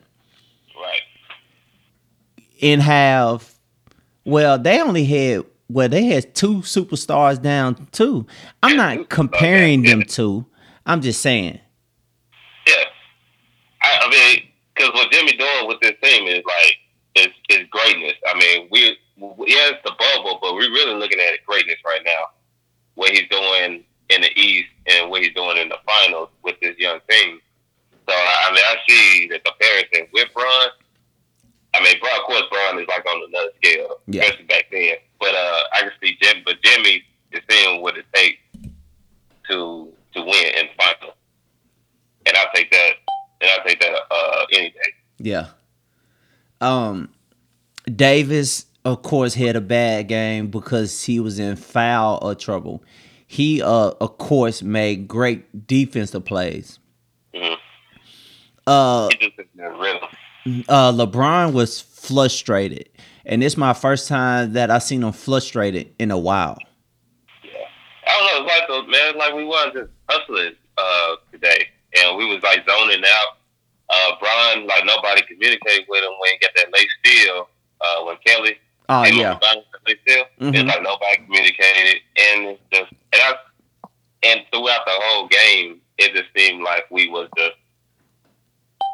Right. 0.75 1.01
And 2.61 2.81
have 2.81 3.53
well, 4.25 4.57
they 4.57 4.81
only 4.81 5.05
had 5.05 5.45
well, 5.69 5.89
they 5.89 6.05
had 6.05 6.35
two 6.35 6.57
superstars 6.57 7.41
down 7.41 7.87
too. 7.91 8.27
I'm 8.61 8.77
not 8.77 9.09
comparing 9.09 9.83
them 9.83 10.03
to. 10.03 10.45
I'm 10.85 11.01
just 11.01 11.21
saying. 11.21 11.59
Yeah. 12.67 12.83
I, 13.81 13.99
I 14.01 14.09
mean, 14.09 14.43
because 14.75 14.91
what 14.93 15.11
Jimmy 15.11 15.33
doing 15.33 15.67
with 15.67 15.79
this 15.81 15.93
team 16.01 16.27
is 16.27 16.43
like 16.45 16.77
is 17.15 17.33
is 17.49 17.67
greatness. 17.69 18.13
I 18.27 18.37
mean, 18.37 18.67
we 18.71 18.97
yeah, 19.47 19.71
it's 19.71 19.79
the 19.85 19.93
bubble, 19.97 20.39
but 20.41 20.55
we're 20.55 20.71
really 20.71 20.95
looking 20.95 21.19
at 21.19 21.45
greatness 21.45 21.77
right 21.85 22.01
now 22.05 22.23
what 22.95 23.11
he's 23.11 23.27
doing 23.29 23.83
in 24.09 24.21
the 24.21 24.39
East 24.39 24.69
and 24.87 25.09
what 25.09 25.21
he's 25.21 25.33
doing 25.33 25.57
in 25.57 25.69
the 25.69 25.77
finals 25.85 26.29
with 26.43 26.59
this 26.61 26.77
young 26.77 26.99
team. 27.09 27.39
So 28.07 28.13
I 28.13 28.51
mean, 28.53 28.63
I 28.63 28.75
see 28.87 29.27
the 29.29 29.39
comparison 29.39 30.07
with 30.13 30.27
Bron. 30.33 30.67
I 31.75 31.83
mean, 31.83 31.95
Bron, 31.99 32.19
of 32.19 32.25
course, 32.25 32.43
Bron 32.51 32.79
is 32.79 32.87
like 32.87 33.05
on 33.05 33.29
another 33.29 33.49
scale, 33.63 33.99
yeah. 34.07 34.23
especially 34.23 34.45
back 34.45 34.65
then. 34.71 34.95
But 35.19 35.33
uh, 35.33 35.63
I 35.73 35.81
can 35.81 35.91
see 36.01 36.17
Jim, 36.21 36.43
but 36.45 36.61
Jimmy 36.61 37.03
is 37.31 37.41
seeing 37.49 37.81
what 37.81 37.97
it 37.97 38.05
takes 38.13 38.39
to 39.49 39.91
to 40.13 40.21
win 40.21 40.53
in 40.55 40.67
the 40.67 40.73
final, 40.77 41.15
and 42.25 42.35
I 42.37 42.45
take 42.53 42.71
that, 42.71 42.91
and 43.41 43.49
I 43.49 43.67
take 43.67 43.79
that 43.79 43.95
uh, 44.11 44.45
any 44.51 44.69
day. 44.69 44.93
Yeah. 45.19 45.47
Um, 46.61 47.09
Davis 47.85 48.65
of 48.85 49.01
course, 49.01 49.33
had 49.33 49.55
a 49.55 49.61
bad 49.61 50.07
game 50.07 50.47
because 50.47 51.03
he 51.03 51.19
was 51.19 51.39
in 51.39 51.55
foul 51.55 52.19
or 52.21 52.35
trouble. 52.35 52.83
He, 53.33 53.63
uh, 53.63 53.93
of 53.99 54.19
course, 54.19 54.61
made 54.61 55.07
great 55.07 55.65
defensive 55.65 56.23
plays. 56.23 56.77
Mm-hmm. 57.33 57.55
Uh, 58.67 59.07
uh, 60.69 60.91
LeBron 60.91 61.51
was 61.51 61.81
frustrated, 61.81 62.89
and 63.25 63.43
it's 63.43 63.57
my 63.57 63.73
first 63.73 64.07
time 64.07 64.53
that 64.53 64.69
I 64.69 64.77
seen 64.77 65.01
him 65.01 65.13
frustrated 65.13 65.95
in 65.97 66.11
a 66.11 66.17
while. 66.19 66.59
Yeah, 67.43 67.61
I 68.05 68.19
don't 68.19 68.45
know. 68.45 68.53
It's 68.53 68.59
like 68.59 68.67
the 68.67 68.91
man, 68.91 69.17
like 69.17 69.33
we 69.33 69.45
was 69.45 69.71
just 69.73 69.89
hustling 70.07 70.53
uh, 70.77 71.15
today, 71.31 71.69
and 71.97 72.15
we 72.15 72.27
was 72.31 72.43
like 72.43 72.63
zoning 72.69 73.03
out. 73.03 73.37
Uh, 73.89 74.11
Brian, 74.19 74.67
like 74.67 74.85
nobody 74.85 75.23
communicated 75.23 75.87
with 75.89 76.03
him 76.03 76.11
when 76.19 76.29
he 76.33 76.37
got 76.37 76.51
that 76.57 76.71
late 76.71 76.89
steal. 77.03 77.49
Uh, 77.81 78.05
when 78.05 78.15
Kelly 78.23 78.57
Oh 78.89 79.03
yeah. 79.05 79.37
Still, 79.85 80.23
mm-hmm. 80.39 80.55
It's 80.55 80.63
like 80.63 80.81
nobody 80.81 81.17
communicated, 81.25 82.01
and 82.17 82.45
it's 82.47 82.61
just 82.71 82.91
and 83.11 83.21
I 83.21 83.33
and 84.23 84.41
throughout 84.51 84.85
the 84.85 84.93
whole 84.93 85.27
game, 85.27 85.81
it 85.97 86.13
just 86.13 86.29
seemed 86.35 86.63
like 86.63 86.85
we 86.89 87.09
was 87.09 87.29
just 87.37 87.57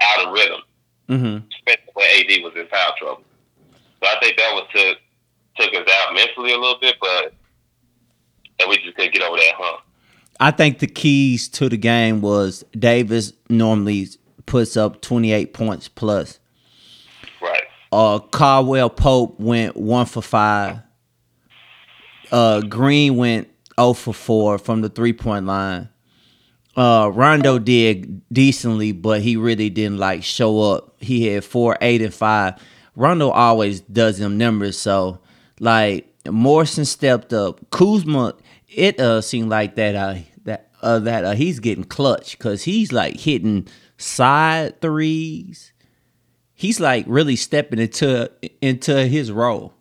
out 0.03 0.27
of 0.27 0.33
rhythm. 0.33 0.61
Mm-hmm. 1.09 1.47
Especially 1.55 1.91
when 1.93 2.07
AD 2.07 2.43
was 2.43 2.53
in 2.55 2.67
foul 2.67 2.93
trouble. 2.97 3.23
So 4.01 4.09
I 4.09 4.19
think 4.21 4.37
that 4.37 4.51
was 4.53 4.67
took 4.73 4.97
took 5.57 5.73
us 5.73 5.87
out 6.01 6.13
mentally 6.13 6.53
a 6.53 6.57
little 6.57 6.79
bit, 6.79 6.95
but 6.99 7.33
and 8.59 8.69
we 8.69 8.77
just 8.77 8.95
couldn't 8.95 9.13
get 9.13 9.23
over 9.23 9.37
that 9.37 9.53
hump. 9.55 9.81
I 10.39 10.51
think 10.51 10.79
the 10.79 10.87
keys 10.87 11.49
to 11.49 11.69
the 11.69 11.77
game 11.77 12.21
was 12.21 12.63
Davis 12.77 13.33
normally 13.49 14.07
puts 14.45 14.77
up 14.77 15.01
28 15.01 15.53
points 15.53 15.87
plus. 15.87 16.39
Uh, 17.91 18.19
Caldwell 18.19 18.89
Pope 18.89 19.39
went 19.39 19.75
one 19.75 20.05
for 20.05 20.21
five. 20.21 20.79
Uh, 22.31 22.61
Green 22.61 23.15
went 23.15 23.49
0 23.79 23.93
for 23.93 24.13
4 24.13 24.57
from 24.59 24.81
the 24.81 24.89
three 24.89 25.13
point 25.13 25.45
line. 25.45 25.89
Uh, 26.75 27.11
Rondo 27.13 27.59
did 27.59 28.21
decently, 28.31 28.91
but 28.91 29.21
he 29.21 29.35
really 29.35 29.69
didn't 29.69 29.97
like 29.97 30.23
show 30.23 30.61
up. 30.61 30.95
He 31.01 31.27
had 31.27 31.43
four, 31.43 31.77
eight, 31.81 32.01
and 32.01 32.13
five. 32.13 32.53
Rondo 32.95 33.29
always 33.31 33.81
does 33.81 34.17
them 34.17 34.37
numbers, 34.37 34.77
so 34.77 35.19
like 35.59 36.13
Morrison 36.29 36.85
stepped 36.85 37.33
up. 37.33 37.69
Kuzma, 37.71 38.35
it 38.69 38.99
uh 38.99 39.19
seemed 39.21 39.49
like 39.49 39.75
that 39.75 39.95
uh 39.95 40.15
that 40.45 40.69
uh 40.81 40.99
that 40.99 41.25
uh, 41.25 41.31
he's 41.33 41.59
getting 41.59 41.83
clutch 41.83 42.37
because 42.37 42.63
he's 42.63 42.91
like 42.93 43.19
hitting 43.19 43.67
side 43.97 44.79
threes 44.79 45.73
he's 46.59 46.77
like 46.81 47.05
really 47.07 47.37
stepping 47.37 47.79
into 47.79 48.29
into 48.61 49.05
his 49.07 49.31
role. 49.31 49.73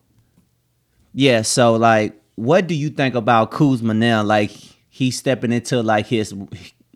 Yeah, 1.13 1.43
so 1.43 1.75
like 1.75 2.15
what 2.37 2.69
do 2.69 2.75
you 2.75 2.89
think 2.89 3.17
about 3.17 3.51
Kuzma 3.51 3.95
now? 3.95 4.23
Like 4.23 4.53
he's 4.89 5.19
stepping 5.19 5.51
into 5.51 5.83
like 5.83 6.07
his 6.07 6.33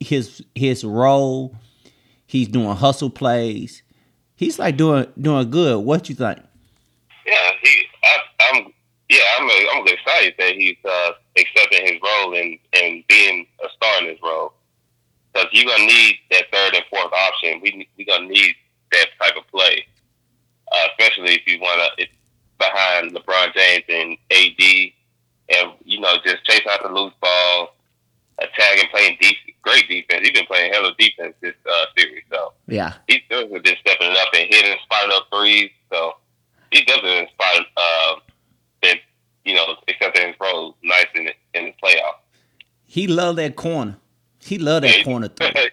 his 0.00 0.42
his 0.54 0.84
role. 0.84 1.56
He's 2.26 2.46
doing 2.46 2.76
hustle 2.76 3.10
plays. 3.10 3.82
He's 4.36 4.58
like 4.58 4.76
doing 4.76 5.06
doing 5.20 5.50
good. 5.50 5.80
What 5.80 6.08
you 6.08 6.14
think? 6.14 6.38
Yeah, 7.26 7.50
he. 7.60 7.82
I, 8.04 8.18
am 8.54 8.72
Yeah, 9.10 9.20
I'm. 9.38 9.50
I'm 9.74 9.86
excited 9.88 10.34
that 10.38 10.54
he's 10.54 10.76
uh, 10.88 11.10
accepting 11.36 11.86
his 11.86 12.00
role 12.02 12.34
and 12.36 12.56
and 12.72 13.02
being 13.08 13.46
a 13.64 13.68
star 13.76 14.02
in 14.02 14.10
his 14.10 14.18
role. 14.22 14.52
Because 15.32 15.48
you're 15.52 15.64
gonna 15.64 15.86
need 15.86 16.18
that 16.30 16.44
third 16.52 16.74
and 16.74 16.84
fourth 16.88 17.12
option. 17.12 17.60
We 17.62 17.88
we 17.98 18.04
gonna 18.04 18.28
need 18.28 18.54
that 18.92 19.06
type 19.20 19.36
of 19.36 19.46
play, 19.48 19.86
uh, 20.72 20.86
especially 20.98 21.34
if 21.34 21.46
you 21.46 21.58
want 21.60 21.80
to 21.98 22.06
behind 22.58 23.12
LeBron 23.12 23.52
James 23.54 23.84
and 23.88 24.16
AD 24.30 24.92
and 25.58 25.72
you 25.84 26.00
know 26.00 26.14
just 26.24 26.44
chase 26.44 26.62
out 26.70 26.82
the 26.82 26.88
loose 26.88 27.12
ball, 27.20 27.74
attacking, 28.38 28.88
playing 28.90 29.16
deep, 29.20 29.36
great 29.62 29.88
defense. 29.88 30.20
He's 30.22 30.30
been 30.32 30.46
playing 30.46 30.72
hella 30.72 30.92
defense 30.98 31.34
this 31.40 31.54
uh, 31.70 31.84
series, 31.96 32.22
so 32.30 32.52
Yeah. 32.68 32.94
he's 33.08 33.20
definitely 33.28 33.60
been 33.60 33.76
stepping 33.84 34.10
it 34.10 34.16
up 34.16 34.28
and 34.34 34.46
hitting, 34.48 34.76
spotting 34.84 35.10
up 35.14 35.26
threes. 35.32 35.70
So 35.92 36.12
he's 36.70 36.84
definitely 36.84 37.28
been 37.38 37.64
uh, 37.76 38.14
been 38.80 38.96
you 39.44 39.54
know 39.54 39.76
accepting 39.88 40.28
his 40.28 40.36
role 40.40 40.76
nice 40.82 41.06
in 41.14 41.24
the, 41.24 41.32
in 41.54 41.64
the 41.66 41.74
playoffs. 41.82 42.18
He 42.86 43.06
loved 43.06 43.38
that 43.38 43.56
corner. 43.56 43.96
He 44.40 44.58
loved 44.58 44.84
that 44.84 44.98
Yeah. 44.98 45.04
corner 45.04 45.28
three. 45.36 45.70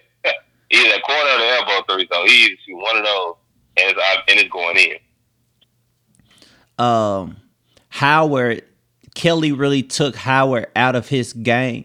He's 0.70 0.92
a 0.92 1.00
corner 1.00 1.30
of 1.30 1.40
the 1.40 1.46
elbow 1.48 1.84
three, 1.94 2.08
so 2.10 2.24
he's 2.26 2.56
one 2.70 2.96
of 2.96 3.04
those, 3.04 3.34
and 3.76 3.90
it's, 3.90 4.00
and 4.28 4.38
it's 4.40 4.50
going 4.50 4.76
in. 4.78 4.96
um 6.84 7.36
Howard 7.90 8.64
Kelly 9.14 9.52
really 9.52 9.82
took 9.82 10.14
Howard 10.16 10.66
out 10.76 10.94
of 10.94 11.08
his 11.08 11.32
game 11.32 11.84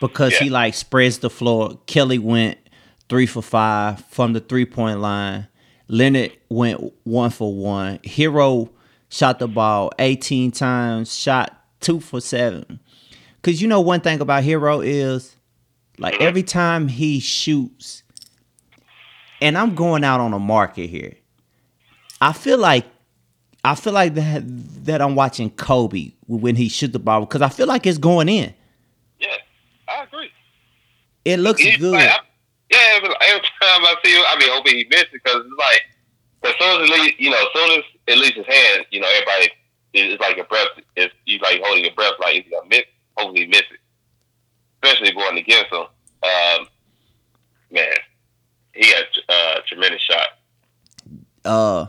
because 0.00 0.36
he 0.36 0.50
like 0.50 0.74
spreads 0.74 1.18
the 1.18 1.30
floor. 1.30 1.78
Kelly 1.86 2.18
went 2.18 2.58
three 3.08 3.26
for 3.26 3.42
five 3.42 4.04
from 4.06 4.32
the 4.32 4.40
three 4.40 4.66
point 4.66 5.00
line. 5.00 5.48
Leonard 5.88 6.32
went 6.48 6.92
one 7.04 7.30
for 7.30 7.54
one. 7.54 7.98
Herro 8.00 8.70
shot 9.08 9.38
the 9.38 9.46
ball 9.46 9.92
18 9.98 10.50
times, 10.50 11.14
shot 11.14 11.56
two 11.80 12.00
for 12.00 12.20
seven. 12.20 12.80
Cause 13.42 13.60
you 13.60 13.68
know 13.68 13.80
one 13.80 14.00
thing 14.00 14.20
about 14.20 14.42
Herro 14.42 14.84
is 14.84 15.36
like 15.98 16.14
mm-hmm. 16.14 16.22
every 16.22 16.42
time 16.42 16.88
he 16.88 17.20
shoots, 17.20 18.02
and 19.40 19.56
I'm 19.56 19.74
going 19.74 20.04
out 20.04 20.20
on 20.20 20.32
a 20.32 20.38
market 20.38 20.88
here. 20.88 21.14
I 22.20 22.32
feel 22.32 22.58
like 22.58 22.86
I 23.64 23.74
feel 23.74 23.92
like 23.92 24.14
that 24.14 24.42
that 24.84 25.02
I'm 25.02 25.14
watching 25.14 25.50
Kobe 25.50 26.12
when 26.26 26.56
he 26.56 26.68
shoot 26.68 26.92
the 26.92 26.98
ball 26.98 27.20
because 27.20 27.42
I 27.42 27.48
feel 27.48 27.66
like 27.66 27.86
it's 27.86 27.98
going 27.98 28.28
in. 28.28 28.54
Yeah, 29.18 29.36
I 29.88 30.04
agree. 30.04 30.30
It 31.24 31.38
looks 31.38 31.62
It's 31.64 31.78
good. 31.78 31.92
like, 31.92 32.10
I, 32.10 32.18
yeah, 32.70 32.98
but 33.00 33.16
every 33.22 33.40
time 33.40 33.84
I 33.84 33.94
see 34.04 34.14
him, 34.14 34.22
I 34.26 34.36
be 34.38 34.46
hoping 34.48 34.76
he 34.76 34.86
misses 34.90 35.08
because 35.12 35.42
it's 35.46 35.58
like 35.58 36.52
as 36.52 36.58
soon 36.60 36.82
as 36.82 36.90
it 36.90 36.92
leaves, 36.92 37.14
you 37.18 37.30
know, 37.30 37.38
as 37.38 37.48
soon 37.54 37.78
as 37.78 37.84
it 38.06 38.18
leaves 38.18 38.36
his 38.36 38.46
hand, 38.46 38.86
you 38.90 39.00
know, 39.00 39.08
everybody 39.08 39.50
it's 39.94 40.20
like 40.20 40.38
a 40.38 40.44
breath. 40.44 40.66
It's 40.96 41.14
you 41.24 41.38
like 41.38 41.60
holding 41.62 41.84
your 41.84 41.94
breath, 41.94 42.14
like 42.20 42.34
he's 42.34 42.50
gonna 42.50 42.68
miss. 42.68 42.82
Hopefully, 43.16 43.42
he 43.42 43.46
miss 43.46 43.60
it. 43.60 43.80
Especially 44.84 45.12
going 45.12 45.38
against 45.38 45.72
him. 45.72 45.86
Um, 46.22 46.68
man, 47.70 47.94
he 48.74 48.86
had 48.88 49.04
uh, 49.28 49.60
tremendous 49.66 50.02
shot. 50.02 50.28
uh 51.44 51.86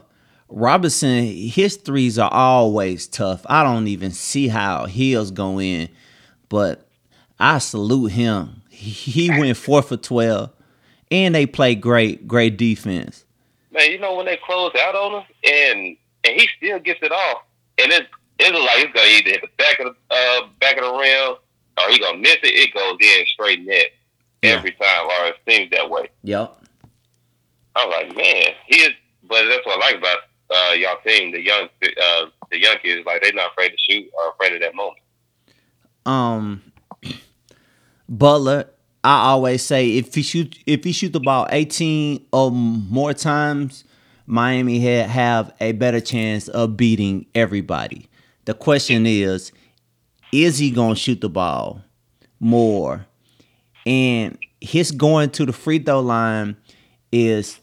Robinson, 0.48 1.26
his 1.26 1.76
threes 1.76 2.20
are 2.20 2.32
always 2.32 3.08
tough. 3.08 3.46
I 3.48 3.64
don't 3.64 3.88
even 3.88 4.12
see 4.12 4.48
how 4.48 4.86
heels 4.86 5.32
go 5.32 5.60
in, 5.60 5.90
but 6.50 6.88
I 7.40 7.58
salute 7.58 8.12
him. 8.12 8.62
He, 8.70 8.92
he 8.92 9.30
went 9.40 9.58
four 9.58 9.82
for 9.82 9.98
twelve, 9.98 10.52
and 11.10 11.34
they 11.34 11.46
played 11.46 11.82
great, 11.82 12.28
great 12.28 12.58
defense. 12.58 13.26
Man, 13.72 13.92
you 13.92 14.00
know 14.00 14.16
when 14.16 14.28
they 14.28 14.38
close 14.46 14.72
out 14.80 14.96
on 14.96 15.22
him 15.22 15.28
and 15.44 15.98
and 16.24 16.40
he 16.40 16.48
still 16.58 16.80
gets 16.80 17.00
it 17.02 17.12
off, 17.12 17.44
and 17.78 17.92
it's 17.92 18.08
it's 18.40 18.52
like 18.52 18.86
it's 18.86 18.94
gonna 18.94 19.08
either 19.08 19.32
hit 19.32 19.42
the 19.42 19.50
back 19.58 19.80
of 19.80 19.96
the 20.10 20.16
uh, 20.16 20.48
back 20.60 20.78
of 20.78 20.84
the 20.84 20.94
rim 20.94 21.36
or 21.78 21.90
he 21.90 22.00
gonna 22.00 22.18
miss 22.18 22.38
it. 22.44 22.54
It 22.54 22.74
goes 22.74 22.98
in 23.02 23.26
straight 23.34 23.66
net 23.66 23.88
Yeah. 24.42 24.52
every 24.52 24.72
time, 24.72 25.06
or 25.06 25.28
it 25.28 25.36
seems 25.48 25.70
that 25.72 25.90
way. 25.90 26.10
Yep. 26.24 26.62
I'm 27.76 27.90
like, 27.90 28.16
man, 28.16 28.54
he 28.68 28.78
is. 28.82 28.92
But 29.28 29.44
that's 29.50 29.66
what 29.66 29.82
I 29.84 29.88
like 29.88 29.98
about 29.98 30.18
uh, 30.54 30.74
y'all 30.74 30.98
team, 31.06 31.32
the 31.32 31.42
young 31.44 31.68
uh, 31.84 32.26
the 32.52 32.60
young 32.60 32.78
kids. 32.82 33.06
Like 33.06 33.22
they're 33.22 33.34
not 33.34 33.52
afraid 33.52 33.70
to 33.70 33.78
shoot 33.78 34.06
or 34.14 34.30
afraid 34.32 34.54
of 34.54 34.62
that 34.62 34.76
moment. 34.76 35.00
um 36.06 36.62
Butler, 38.10 38.70
I 39.04 39.30
always 39.30 39.64
say 39.64 39.98
if 39.98 40.14
he 40.14 40.22
shoot 40.22 40.58
if 40.66 40.84
he 40.84 40.92
shoot 40.92 41.14
the 41.14 41.20
ball 41.20 41.48
18 41.50 42.26
or 42.32 42.52
more 42.52 43.14
times, 43.14 43.84
Miami 44.28 44.80
had 44.80 45.10
have 45.10 45.54
a 45.60 45.72
better 45.74 46.00
chance 46.00 46.48
of 46.48 46.78
beating 46.78 47.26
everybody. 47.34 48.08
The 48.46 48.54
question 48.54 49.06
is, 49.08 49.52
is 50.32 50.58
he 50.58 50.72
gonna 50.72 50.96
shoot 50.96 51.22
the 51.22 51.30
ball 51.30 51.82
more? 52.40 53.06
And 53.86 54.38
his 54.62 54.92
going 54.92 55.30
to 55.32 55.46
the 55.46 55.54
free 55.54 55.80
throw 55.80 56.00
line 56.00 56.58
is 57.12 57.60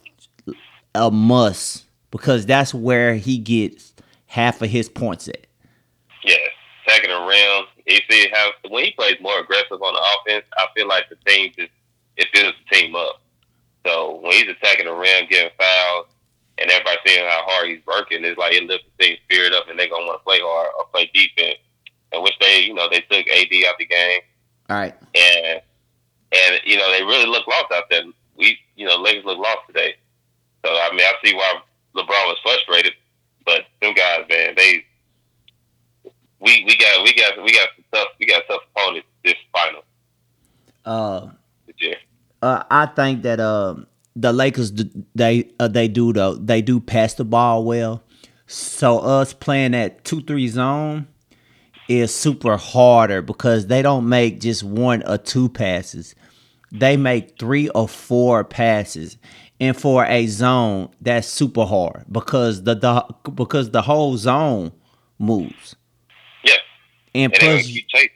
a 0.95 1.11
must 1.11 1.85
because 2.11 2.47
that's 2.47 2.73
where 2.73 3.15
he 3.15 3.39
gets 3.39 3.93
half 4.27 4.63
of 4.63 4.71
his 4.71 4.89
points 4.89 5.29
at. 5.29 5.47
Yeah, 6.25 6.37
attacking 6.87 7.11
the 7.11 7.21
rim. 7.21 7.65
You 7.87 7.99
see 8.09 8.29
how 8.33 8.51
when 8.69 8.85
he 8.85 8.93
plays 8.93 9.17
more 9.21 9.41
aggressive 9.41 9.83
on 9.83 9.95
the 9.95 10.33
offense, 10.33 10.47
I 10.57 10.67
feel 10.77 10.87
like 10.87 11.09
the 11.09 11.17
team 11.27 11.53
just 11.59 11.73
it 12.17 12.29
builds 12.33 12.57
the 12.59 12.77
team 12.77 12.95
up. 12.95 13.21
So 13.85 14.21
when 14.23 14.33
he's 14.33 14.49
attacking 14.49 14.87
the 14.87 14.93
rim, 14.93 15.27
getting 15.29 15.51
fouls, 15.59 16.07
and 16.59 16.71
everybody 16.71 16.99
seeing 17.05 17.25
how 17.25 17.43
hard 17.47 17.69
he's 17.69 17.85
working, 17.87 18.25
it's 18.25 18.39
like 18.39 18.55
it 18.55 18.65
lifts 18.65 18.87
the 18.99 19.05
team 19.05 19.17
spirit 19.25 19.53
up, 19.53 19.69
and 19.69 19.79
they're 19.79 19.89
gonna 19.89 20.07
want 20.07 20.21
to 20.21 20.25
play 20.25 20.39
hard 20.41 20.71
or 20.79 20.87
play 20.93 21.11
defense. 21.13 21.59
And 22.13 22.23
which 22.23 22.35
they, 22.41 22.61
you 22.61 22.75
know, 22.75 22.89
they 22.91 23.01
took 23.01 23.27
AD 23.29 23.65
out 23.67 23.79
the 23.79 23.87
game, 23.87 24.21
All 24.69 24.77
right. 24.77 24.95
and 25.15 25.63
and 26.33 26.61
you 26.65 26.77
know 26.77 26.91
they 26.91 27.03
really 27.03 27.27
look 27.27 27.47
lost 27.47 27.73
out 27.73 27.85
there. 27.91 28.03
We, 28.37 28.59
you 28.77 28.87
know, 28.87 28.97
Lakers 28.97 29.25
look 29.25 29.39
lost 29.39 29.61
today. 29.67 29.95
So 30.65 30.73
I 30.73 30.91
mean, 30.91 31.01
I 31.01 31.13
see 31.25 31.35
why 31.35 31.61
LeBron 31.97 32.27
was 32.27 32.39
frustrated, 32.43 32.93
but 33.45 33.63
them 33.81 33.95
guys, 33.95 34.27
man, 34.29 34.55
they 34.57 34.85
we 36.43 36.65
we 36.67 36.77
got 36.77 37.03
we 37.03 37.15
got 37.15 37.43
we 37.43 37.53
got 37.53 37.69
some 37.77 37.85
tough 37.93 38.09
we 38.19 38.27
got 38.27 38.43
tough 38.49 38.63
opponents 38.75 39.07
this 39.25 39.35
final 39.53 39.83
Uh 40.85 41.29
this 41.67 41.97
uh, 42.43 42.65
I 42.71 42.87
think 42.87 43.23
that 43.23 43.39
um 43.41 43.87
the 44.17 44.33
Lakers 44.33 44.73
they 45.15 45.51
uh, 45.59 45.69
they 45.69 45.89
do 45.89 46.13
though 46.13 46.35
they 46.35 46.61
do 46.61 46.81
pass 46.81 47.15
the 47.15 47.25
ball 47.25 47.65
well. 47.65 48.03
So 48.47 48.99
us 48.99 49.33
playing 49.33 49.73
that 49.73 50.05
two 50.05 50.21
three 50.23 50.49
zone 50.49 51.07
is 51.89 52.15
super 52.15 52.57
harder 52.57 53.23
because 53.23 53.67
they 53.67 53.83
don't 53.83 54.09
make 54.09 54.41
just 54.41 54.63
one 54.63 55.03
or 55.07 55.19
two 55.19 55.49
passes. 55.49 56.15
They 56.71 56.97
make 56.97 57.39
three 57.39 57.69
or 57.71 57.89
four 57.89 58.45
passes. 58.45 59.19
And 59.61 59.77
for 59.77 60.05
a 60.07 60.27
zone, 60.27 60.89
that's 61.01 61.29
super 61.29 61.65
hard 61.65 62.05
because 62.11 62.65
the, 62.65 62.75
the 62.75 63.31
because 63.31 63.71
the 63.71 63.83
whole 63.83 64.17
zone 64.17 64.73
moves. 65.19 65.77
Yeah, 66.43 66.55
And 67.15 67.33
and 67.33 67.33
they're 67.35 67.51
gonna 67.63 67.63
plus 67.91 68.09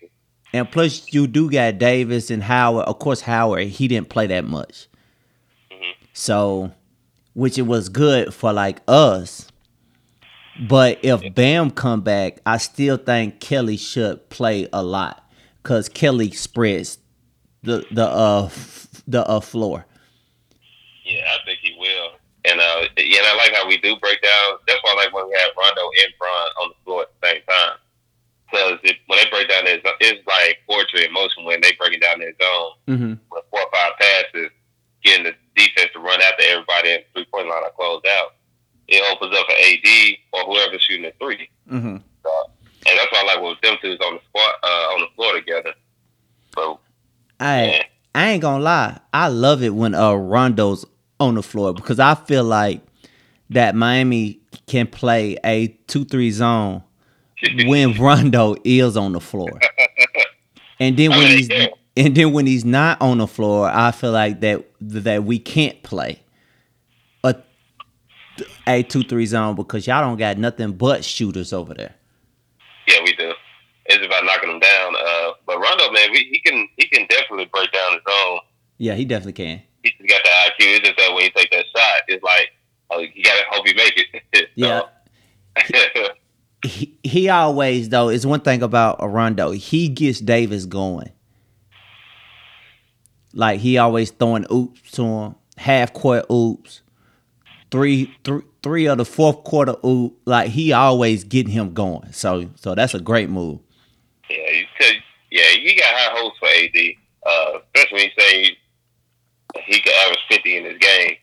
and 0.53 0.71
plus, 0.73 1.13
you 1.13 1.27
do 1.27 1.51
got 1.51 1.79
Davis 1.79 2.31
and 2.31 2.43
Howard. 2.43 2.87
Of 2.87 2.99
course, 2.99 3.21
Howard 3.21 3.69
he 3.69 3.87
didn't 3.89 4.09
play 4.09 4.27
that 4.29 4.45
much, 4.45 4.89
Mhm. 5.71 5.93
so 6.15 6.73
which 7.35 7.59
it 7.59 7.63
was 7.63 7.89
good 7.91 8.33
for 8.33 8.53
like 8.53 8.81
us. 8.89 9.47
But 10.61 11.01
if 11.03 11.35
Bam 11.35 11.71
come 11.71 12.01
back, 12.01 12.41
I 12.47 12.57
still 12.59 12.97
think 12.97 13.41
Kelly 13.41 13.77
should 13.77 14.29
play 14.31 14.69
a 14.73 14.83
lot 14.83 15.29
because 15.63 15.89
Kelly 15.89 16.31
spreads 16.31 16.99
the 17.63 17.85
the 17.91 18.07
uh 18.07 18.49
the 19.07 19.27
uh 19.27 19.41
floor. 19.41 19.87
Yeah, 21.05 21.23
I 21.31 21.45
think 21.45 21.59
he 21.63 21.77
will. 21.79 22.11
And 22.49 22.61
uh, 22.61 22.87
yeah, 22.97 23.19
and 23.19 23.27
I 23.27 23.35
like 23.37 23.53
how 23.55 23.67
we 23.67 23.77
do 23.79 23.97
break 23.97 24.23
down. 24.23 24.59
That's 24.67 24.79
why 24.83 24.93
I 24.93 25.05
like 25.05 25.13
when 25.13 25.27
we 25.29 25.35
have 25.39 25.51
Rondo 25.59 25.83
and 25.83 26.13
Bron 26.19 26.49
on 26.63 26.69
the 26.71 26.75
floor 26.85 27.03
at 27.03 27.09
the 27.21 27.27
same 27.29 27.43
time. 27.49 27.79
Because 28.51 28.79
when 29.07 29.19
they 29.19 29.29
break 29.31 29.49
down 29.49 29.65
their 29.65 29.83
zone, 29.83 29.99
it's 30.01 30.25
like 30.27 30.59
poetry 30.71 31.05
in 31.05 31.13
motion 31.13 31.45
when 31.45 31.61
they 31.61 31.73
breaking 31.79 31.99
down 32.01 32.21
their 32.21 32.33
zone 32.41 32.71
Mm-hmm. 32.87 33.15
with 33.33 33.45
four 33.51 33.61
or 33.61 33.71
five 33.75 33.93
passes, 33.99 34.51
getting 35.03 35.25
the 35.25 35.35
defense 35.57 35.91
to 35.93 35.99
run 35.99 36.23
after 36.23 36.45
everybody 36.47 36.93
at 36.93 37.07
the 37.13 37.21
three 37.21 37.27
point 37.35 37.49
line 37.49 37.65
or 37.65 37.71
close 37.75 38.03
out. 38.19 38.36
It 38.89 39.03
opens 39.13 39.37
up 39.37 39.47
for 39.47 39.53
AD 39.53 40.15
or 40.33 40.53
whoever's 40.53 40.83
shooting 40.83 41.03
the 41.03 41.13
three. 41.21 41.49
Mm-hmm. 41.71 41.97
So, 42.23 42.51
and 42.89 42.99
that's 42.99 43.13
why 43.13 43.23
I 43.23 43.35
like 43.35 43.43
with 43.43 43.61
them 43.61 43.77
two 43.83 43.93
is 43.93 43.99
on 44.01 44.15
the 44.15 44.21
squad 44.29 44.53
uh, 44.63 44.95
on 44.95 45.01
the 45.01 45.07
floor 45.17 45.35
together. 45.35 45.75
So 46.55 46.81
I 47.41 47.65
yeah, 47.67 47.83
I 48.15 48.29
ain't 48.31 48.43
gonna 48.43 48.63
lie. 48.63 49.01
I 49.13 49.29
love 49.29 49.63
it 49.63 49.75
when 49.75 49.95
uh 49.95 50.15
Rondo's 50.15 50.85
on 51.19 51.35
the 51.35 51.43
floor 51.43 51.75
because 51.75 51.99
I 51.99 52.15
feel 52.15 52.45
like 52.45 52.81
that 53.51 53.75
Miami 53.75 54.41
can 54.67 54.87
play 54.87 55.37
a 55.45 55.69
two 55.87 56.05
three 56.05 56.31
zone 56.31 56.83
when 57.67 57.95
Rondo 57.99 58.57
is 58.65 58.97
on 58.97 59.13
the 59.13 59.21
floor. 59.21 59.61
And 60.79 60.97
then 60.97 61.11
when 61.11 61.27
he's 61.31 61.49
and 61.97 62.15
then 62.15 62.33
when 62.33 62.47
he's 62.47 62.65
not 62.65 63.01
on 63.01 63.19
the 63.19 63.27
floor, 63.27 63.69
I 63.69 63.91
feel 63.93 64.13
like 64.13 64.41
that 64.41 64.65
that 64.81 65.25
we 65.25 65.39
can't 65.39 65.83
play 65.83 66.13
a 66.13 66.26
a 68.67 68.83
two 68.83 69.03
three 69.03 69.27
zone 69.27 69.55
because 69.57 69.87
y'all 69.87 70.03
don't 70.03 70.19
got 70.19 70.39
nothing 70.39 70.73
but 70.73 71.05
shooters 71.05 71.53
over 71.53 71.75
there. 71.75 71.95
yeah, 72.87 72.99
we 73.05 73.13
do. 73.15 73.33
It's 73.87 74.05
about 74.05 74.25
knocking 74.25 74.49
them 74.49 74.59
down. 74.59 74.95
Uh, 74.97 75.31
but 75.47 75.59
Rondo, 75.61 75.91
man, 75.93 76.11
we, 76.11 76.29
he 76.31 76.41
can 76.45 76.69
he 76.77 76.89
can 76.89 77.07
definitely 77.09 77.49
break 77.53 77.71
down 77.73 77.93
his 77.93 78.03
own. 78.25 78.41
Yeah, 78.79 78.95
he 78.95 79.05
definitely 79.05 79.35
can. 79.35 79.63
He 79.83 79.91
just 79.91 80.09
got 80.09 80.23
the 80.25 80.31
IQ. 80.31 80.77
It's 80.77 80.89
just 80.89 80.99
that 80.99 81.15
when 81.15 81.23
he 81.23 81.31
take 81.31 81.51
that 81.53 81.65
shot, 81.75 82.01
it's 82.09 82.23
like 82.25 82.51
oh, 82.91 83.01
you 83.01 83.23
gotta 83.23 83.43
hope 83.51 83.67
he 83.67 83.75
make 83.75 84.07
it. 84.33 84.51
Yeah. 84.55 84.83
He, 86.65 86.99
he 87.05 87.29
always 87.29 87.91
though 87.91 88.09
is 88.09 88.27
one 88.27 88.41
thing 88.41 88.63
about 88.63 88.99
Rondo. 89.01 89.53
He 89.53 89.89
gets 89.89 90.19
Davis 90.19 90.65
going. 90.65 91.13
Like 93.35 93.61
he 93.61 93.79
always 93.79 94.11
throwing 94.11 94.47
oops 94.51 94.91
to 94.93 95.05
him, 95.05 95.35
half 95.59 95.93
court 95.93 96.25
oops, 96.33 96.81
three, 97.71 98.15
three, 98.25 98.43
three 98.63 98.87
of 98.87 98.99
the 98.99 99.05
fourth 99.05 99.45
quarter 99.45 99.77
oop. 99.85 100.17
Like 100.25 100.51
he 100.51 100.73
always 100.73 101.25
getting 101.25 101.53
him 101.53 101.73
going. 101.75 102.13
So, 102.13 102.51
so 102.57 102.75
that's 102.75 102.95
a 102.95 103.01
great 103.01 103.29
move. 103.29 103.61
Yeah, 104.29 104.51
you 104.51 104.65
could, 104.79 104.97
yeah, 105.31 105.51
you 105.61 105.77
got 105.77 105.95
high 105.95 106.19
hopes 106.19 106.39
for 106.39 106.49
AD, 106.49 106.77
uh, 107.27 107.59
especially 107.75 107.97
when 107.97 108.05
you 108.05 108.11
say 108.19 108.59
he 109.67 109.81
could 109.81 109.93
average 109.93 110.19
fifty 110.29 110.57
in 110.57 110.65
his 110.65 110.79
game, 110.79 111.17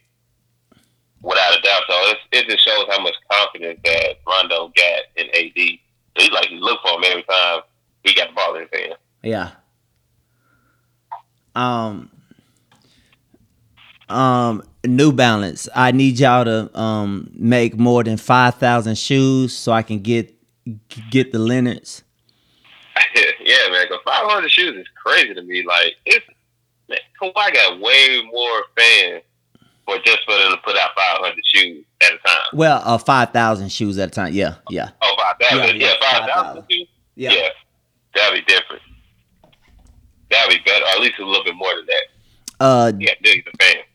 without 1.22 1.58
a 1.58 1.62
doubt. 1.62 1.84
So 1.88 1.96
it's, 2.12 2.22
it 2.32 2.48
just 2.48 2.66
shows 2.66 2.86
how 2.90 3.02
much 3.02 3.16
confidence 3.32 3.80
that 3.84 4.16
Rondo 4.28 4.72
got 4.76 5.02
in 5.18 5.28
AD. 5.30 5.80
He's 6.16 6.32
like 6.32 6.48
he 6.48 6.58
look 6.60 6.80
for 6.82 6.98
him 6.98 7.04
every 7.06 7.24
time 7.24 7.62
he 8.04 8.14
got 8.14 8.30
the 8.30 8.36
ball 8.36 8.56
in 8.56 8.62
his 8.62 8.70
hand. 8.80 8.96
Yeah. 9.22 9.52
Um. 11.56 12.10
Um. 14.10 14.64
New 14.86 15.14
Balance. 15.14 15.70
I 15.74 15.92
need 15.92 16.20
y'all 16.20 16.44
to 16.44 16.78
um 16.78 17.30
make 17.34 17.78
more 17.78 18.04
than 18.04 18.18
five 18.18 18.56
thousand 18.56 18.98
shoes 18.98 19.56
so 19.56 19.72
I 19.72 19.82
can 19.82 20.00
get 20.00 20.34
get 21.10 21.32
the 21.32 21.40
Leonards. 21.40 22.04
yeah, 23.16 23.70
man. 23.72 23.88
Cause 23.88 24.00
five 24.06 24.30
hundred 24.30 24.52
shoes 24.52 24.76
is 24.76 24.88
crazy 25.02 25.34
to 25.34 25.42
me. 25.42 25.64
Like 25.66 25.96
it's 26.06 26.26
man, 26.90 27.00
Kawhi 27.22 27.54
got 27.54 27.80
way 27.80 28.22
more 28.32 28.64
fans 28.78 29.24
for 29.86 29.98
just 30.06 30.20
for 30.26 30.36
them 30.36 30.52
to 30.52 30.58
put 30.58 30.76
out 30.78 30.90
five 30.96 31.20
hundred 31.20 31.46
shoes 31.46 31.86
at 32.02 32.14
a 32.14 32.18
time. 32.18 32.48
Well, 32.54 32.82
uh, 32.84 32.98
five 32.98 33.32
thousand 33.32 33.72
shoes 33.72 33.98
at 34.00 34.10
a 34.10 34.12
time. 34.12 34.34
Yeah, 34.34 34.56
yeah. 34.70 34.90
Oh, 35.02 35.16
five 35.18 35.36
thousand. 35.40 35.80
Yeah, 35.80 35.88
Yeah, 35.88 35.94
yeah, 36.02 36.12
five 36.12 36.30
thousand 36.30 36.66
shoes. 36.70 36.88
Yeah. 37.16 37.32
Yeah, 37.32 37.50
that'd 38.16 38.46
be 38.46 38.54
different. 38.54 38.82
That'd 40.30 40.58
be 40.58 40.64
better, 40.66 40.84
or 40.84 40.88
at 40.90 41.00
least 41.00 41.20
a 41.20 41.26
little 41.26 41.44
bit 41.44 41.56
more 41.56 41.74
than 41.76 41.86
that. 41.86 42.04
Uh, 42.60 42.92
Yeah, 42.98 43.12
of 43.14 43.60
fans. 43.60 43.86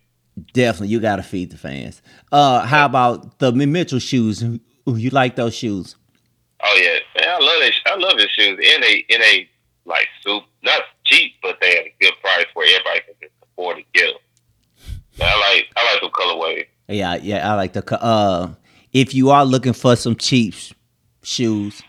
Definitely. 0.52 0.88
You 0.88 1.00
gotta 1.00 1.22
feed 1.22 1.50
the 1.50 1.58
fans. 1.58 2.02
Uh, 2.32 2.66
how 2.66 2.86
about 2.86 3.38
the 3.38 3.52
Mitchell 3.52 3.98
shoes? 3.98 4.42
You 4.86 5.10
like 5.10 5.36
those 5.36 5.54
shoes? 5.54 5.96
Oh 6.62 6.80
yeah, 6.82 6.98
man, 7.20 7.28
I 7.28 7.38
love 7.38 7.60
that. 7.60 7.72
I 7.86 7.96
love 7.96 8.18
his 8.18 8.30
shoes. 8.30 8.58
And 8.72 8.82
they, 8.82 9.04
and 9.10 9.22
they 9.22 9.48
like 9.84 10.08
soup, 10.22 10.44
not 10.62 10.82
cheap, 11.04 11.34
but 11.42 11.58
they 11.60 11.78
at 11.78 11.86
a 11.86 11.94
good 12.00 12.14
price 12.20 12.46
where 12.54 12.66
everybody 12.74 13.00
can 13.00 13.14
just 13.20 13.32
afford 13.42 13.76
to 13.78 13.82
get 13.92 14.06
them. 14.06 14.20
I 15.20 15.54
like, 15.54 15.66
I 15.76 15.92
like 15.92 16.02
the 16.02 16.08
colorway. 16.10 16.66
Yeah, 16.88 17.16
yeah. 17.16 17.50
I 17.50 17.54
like 17.54 17.72
the. 17.72 18.02
Uh, 18.02 18.54
if 18.92 19.14
you 19.14 19.30
are 19.30 19.44
looking 19.44 19.72
for 19.72 19.96
some 19.96 20.16
cheap 20.16 20.54
shoes, 21.22 21.82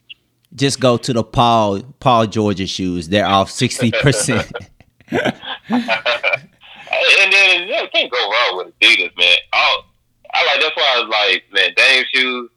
just 0.53 0.79
go 0.79 0.97
to 0.97 1.13
the 1.13 1.23
Paul 1.23 1.81
Paul 1.99 2.27
Georgia 2.27 2.67
shoes. 2.67 3.07
They're 3.07 3.25
off 3.25 3.49
sixty 3.49 3.91
percent. 3.91 4.51
and 6.91 7.33
then 7.33 7.67
you 7.67 7.87
can't 7.93 8.11
go 8.11 8.17
wrong 8.17 8.57
with 8.57 8.79
Adidas, 8.79 9.15
man. 9.17 9.35
Oh, 9.53 9.81
I 10.33 10.45
like 10.45 10.61
that's 10.61 10.75
why 10.75 10.95
I 10.97 11.01
was 11.01 11.09
like, 11.09 11.43
man, 11.53 11.73
Dame 11.75 12.03
shoes, 12.13 12.49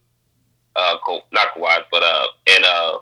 uh, 0.77 0.97
not 1.33 1.49
Kawhi, 1.57 1.79
but 1.91 2.03
uh, 2.03 2.27
and 2.51 2.65
uh, 2.65 2.99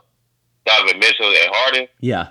Donovan 0.66 0.99
Mitchell 1.01 1.27
and 1.27 1.51
Harden, 1.53 1.88
Yeah, 2.01 2.29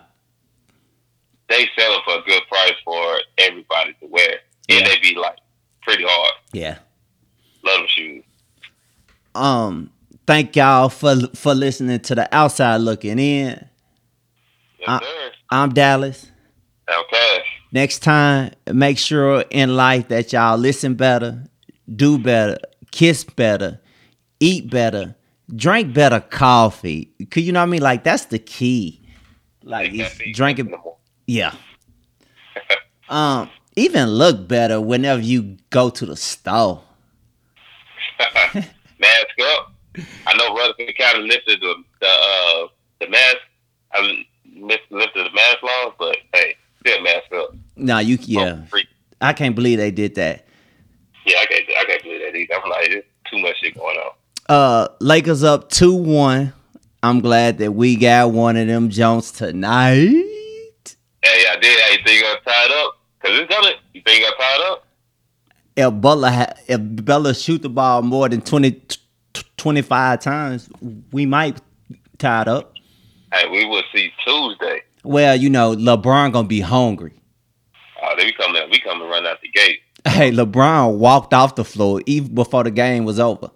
they 1.49 1.67
sell 1.77 1.91
them 1.93 2.01
for 2.05 2.15
a 2.19 2.21
good 2.23 2.41
price 2.49 2.73
for 2.83 3.19
everybody 3.37 3.93
to 4.01 4.07
wear, 4.07 4.37
and 4.69 4.79
Yeah. 4.81 4.87
they 4.87 4.99
be 4.99 5.15
like 5.15 5.37
pretty 5.81 6.03
hard. 6.07 6.33
yeah. 6.53 6.77
Love 7.63 7.79
them 7.79 7.87
shoes. 7.89 8.23
Um, 9.35 9.91
thank 10.25 10.55
y'all 10.55 10.87
for 10.89 11.15
for 11.35 11.53
listening 11.53 11.99
to 12.01 12.15
the 12.15 12.33
outside 12.35 12.77
looking 12.77 13.19
in. 13.19 13.67
Yes, 14.79 15.01
sir. 15.03 15.31
I'm 15.49 15.73
Dallas. 15.73 16.31
Okay. 16.89 17.43
Next 17.71 17.99
time, 17.99 18.51
make 18.71 18.97
sure 18.97 19.43
in 19.51 19.75
life 19.75 20.07
that 20.07 20.33
y'all 20.33 20.57
listen 20.57 20.95
better, 20.95 21.43
do 21.93 22.17
better, 22.17 22.57
kiss 22.91 23.23
better, 23.23 23.79
eat 24.39 24.69
better, 24.69 25.15
drink 25.55 25.93
better 25.93 26.19
coffee. 26.19 27.11
Cause 27.29 27.43
you 27.43 27.51
know 27.51 27.59
what 27.59 27.67
I 27.67 27.69
mean? 27.69 27.81
Like 27.81 28.03
that's 28.03 28.25
the 28.25 28.39
key. 28.39 29.01
Like 29.63 29.91
Take 29.91 29.99
it's 29.99 30.09
that 30.09 30.17
feed 30.17 30.35
drinking 30.35 30.65
in 30.65 30.71
the 30.71 30.77
morning. 30.77 30.99
Yeah. 31.27 31.53
um, 33.09 33.49
even 33.75 34.09
look 34.09 34.47
better 34.47 34.81
whenever 34.81 35.21
you 35.21 35.57
go 35.69 35.89
to 35.89 36.05
the 36.05 36.15
store. 36.15 36.83
mask 38.99 39.39
up. 39.41 39.73
I 40.25 40.37
know 40.37 40.55
Rutherford 40.55 40.97
County 40.97 41.27
lifted 41.27 41.61
the 41.61 41.75
the 42.01 42.07
uh, 42.07 42.67
the 42.99 43.09
mask. 43.09 43.37
I 43.93 44.25
lifted 44.55 45.25
the 45.25 45.31
mask 45.33 45.63
laws, 45.63 45.93
but 45.97 46.17
hey, 46.33 46.55
still 46.79 47.01
mask 47.01 47.31
up. 47.35 47.55
Nah, 47.75 47.99
you 47.99 48.17
Oh, 48.19 48.25
yeah. 48.25 48.65
free. 48.65 48.87
I 49.21 49.33
can't 49.33 49.55
believe 49.55 49.77
they 49.79 49.91
did 49.91 50.15
that. 50.15 50.45
Yeah, 51.25 51.37
I 51.39 51.45
can't. 51.45 51.65
I 51.69 51.85
can't 51.85 52.03
believe 52.03 52.21
that 52.21 52.35
either. 52.37 52.53
I'm 52.63 52.69
like, 52.69 52.89
there's 52.89 53.03
too 53.29 53.37
much 53.39 53.55
shit 53.61 53.75
going 53.75 53.97
on. 53.97 54.11
Uh 54.47 54.87
Lakers 54.99 55.43
up 55.43 55.69
2-1. 55.69 56.53
I'm 57.03 57.19
glad 57.21 57.59
that 57.59 57.71
we 57.73 57.95
got 57.95 58.31
one 58.31 58.57
of 58.57 58.67
them 58.67 58.89
Jones 58.89 59.31
tonight. 59.31 59.97
Hey, 61.21 61.45
I 61.49 61.57
did. 61.61 61.79
Hey, 61.79 61.91
you 61.91 61.97
think 62.03 62.17
you 62.17 62.21
gonna 62.23 62.39
tie 62.45 62.65
it 62.65 62.71
up? 62.71 62.97
Cause 63.21 63.31
it's 63.39 63.53
gonna. 63.53 63.71
You 63.93 64.01
think 64.05 64.19
you 64.21 64.31
gonna 64.39 64.71
up? 64.73 64.85
If 65.75 66.01
Butler 66.01 66.31
ha- 66.31 66.53
if 66.67 66.79
Butler 67.05 67.33
shoot 67.33 67.61
the 67.61 67.69
ball 67.69 68.01
more 68.01 68.27
than 68.27 68.41
20 68.41 68.71
t- 68.71 68.97
t- 69.33 69.43
25 69.57 70.19
times, 70.21 70.69
we 71.11 71.25
might 71.25 71.59
tie 72.17 72.41
it 72.41 72.47
up. 72.47 72.73
Hey, 73.33 73.47
we 73.49 73.65
will 73.65 73.83
see 73.93 74.11
Tuesday. 74.25 74.81
Well, 75.09 75.35
you 75.35 75.49
know, 75.49 75.75
LeBron 75.75 76.33
gonna 76.33 76.47
be 76.47 76.59
hungry. 76.59 77.19
Oh, 77.99 78.13
they 78.15 78.31
coming. 78.31 78.61
We 78.69 78.79
coming 78.79 79.09
run 79.09 79.25
out 79.25 79.41
the 79.41 79.49
gate. 79.49 79.79
Hey, 80.07 80.31
LeBron 80.31 80.99
walked 80.99 81.33
off 81.33 81.55
the 81.55 81.65
floor 81.65 82.03
even 82.05 82.35
before 82.35 82.63
the 82.63 82.69
game 82.69 83.05
was 83.05 83.19
over. 83.19 83.49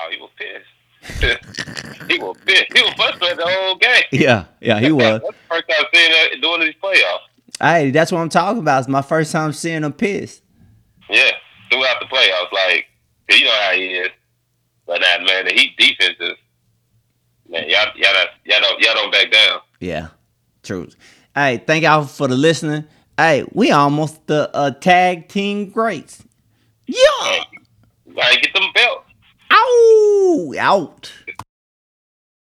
Oh, 0.00 0.10
he 0.10 0.16
was 0.16 0.30
pissed. 0.38 2.08
he 2.10 2.18
was 2.18 2.34
pissed. 2.46 2.74
He 2.74 2.82
was 2.82 2.94
frustrated 2.94 3.36
the 3.36 3.46
whole 3.46 3.76
game. 3.76 4.04
Yeah, 4.10 4.46
yeah, 4.62 4.80
he 4.80 4.90
was. 4.90 5.20
That's 5.22 5.36
the 5.36 5.54
first 5.54 5.68
time 5.68 5.84
seeing 5.92 6.10
that 6.12 6.40
doing 6.40 6.60
these 6.62 6.74
playoffs. 6.82 7.18
Hey, 7.60 7.90
that's 7.90 8.10
what 8.10 8.20
I'm 8.20 8.30
talking 8.30 8.60
about. 8.60 8.78
It's 8.78 8.88
my 8.88 9.02
first 9.02 9.32
time 9.32 9.52
seeing 9.52 9.84
him 9.84 9.92
pissed. 9.92 10.42
Yeah, 11.10 11.30
throughout 11.70 12.00
the 12.00 12.06
playoffs, 12.06 12.52
like 12.52 12.86
you 13.28 13.44
know 13.44 13.60
how 13.64 13.72
he 13.72 13.84
is. 13.84 14.08
But 14.86 15.02
that 15.02 15.20
man, 15.26 15.44
the 15.44 15.52
Heat 15.52 15.76
defense 15.76 16.16
is 16.20 16.36
man, 17.50 17.68
y'all 17.68 17.92
y'all 17.96 18.14
y'all 18.46 18.60
don't 18.60 18.80
y'all 18.80 18.94
don't 18.94 19.12
back 19.12 19.30
down. 19.30 19.60
Yeah, 19.80 20.08
true. 20.66 20.88
Hey, 21.34 21.62
thank 21.66 21.84
y'all 21.84 22.04
for 22.04 22.28
the 22.28 22.36
listening. 22.36 22.84
Hey, 23.16 23.44
we 23.52 23.70
almost 23.70 24.26
the 24.26 24.54
uh, 24.54 24.70
tag 24.72 25.28
team 25.28 25.70
greats. 25.70 26.22
Yeah. 26.86 27.44
Gotta 28.14 28.40
get 28.40 28.52
them 28.54 28.70
belts. 28.74 29.04
Ow! 29.50 30.54
Out. 30.58 31.12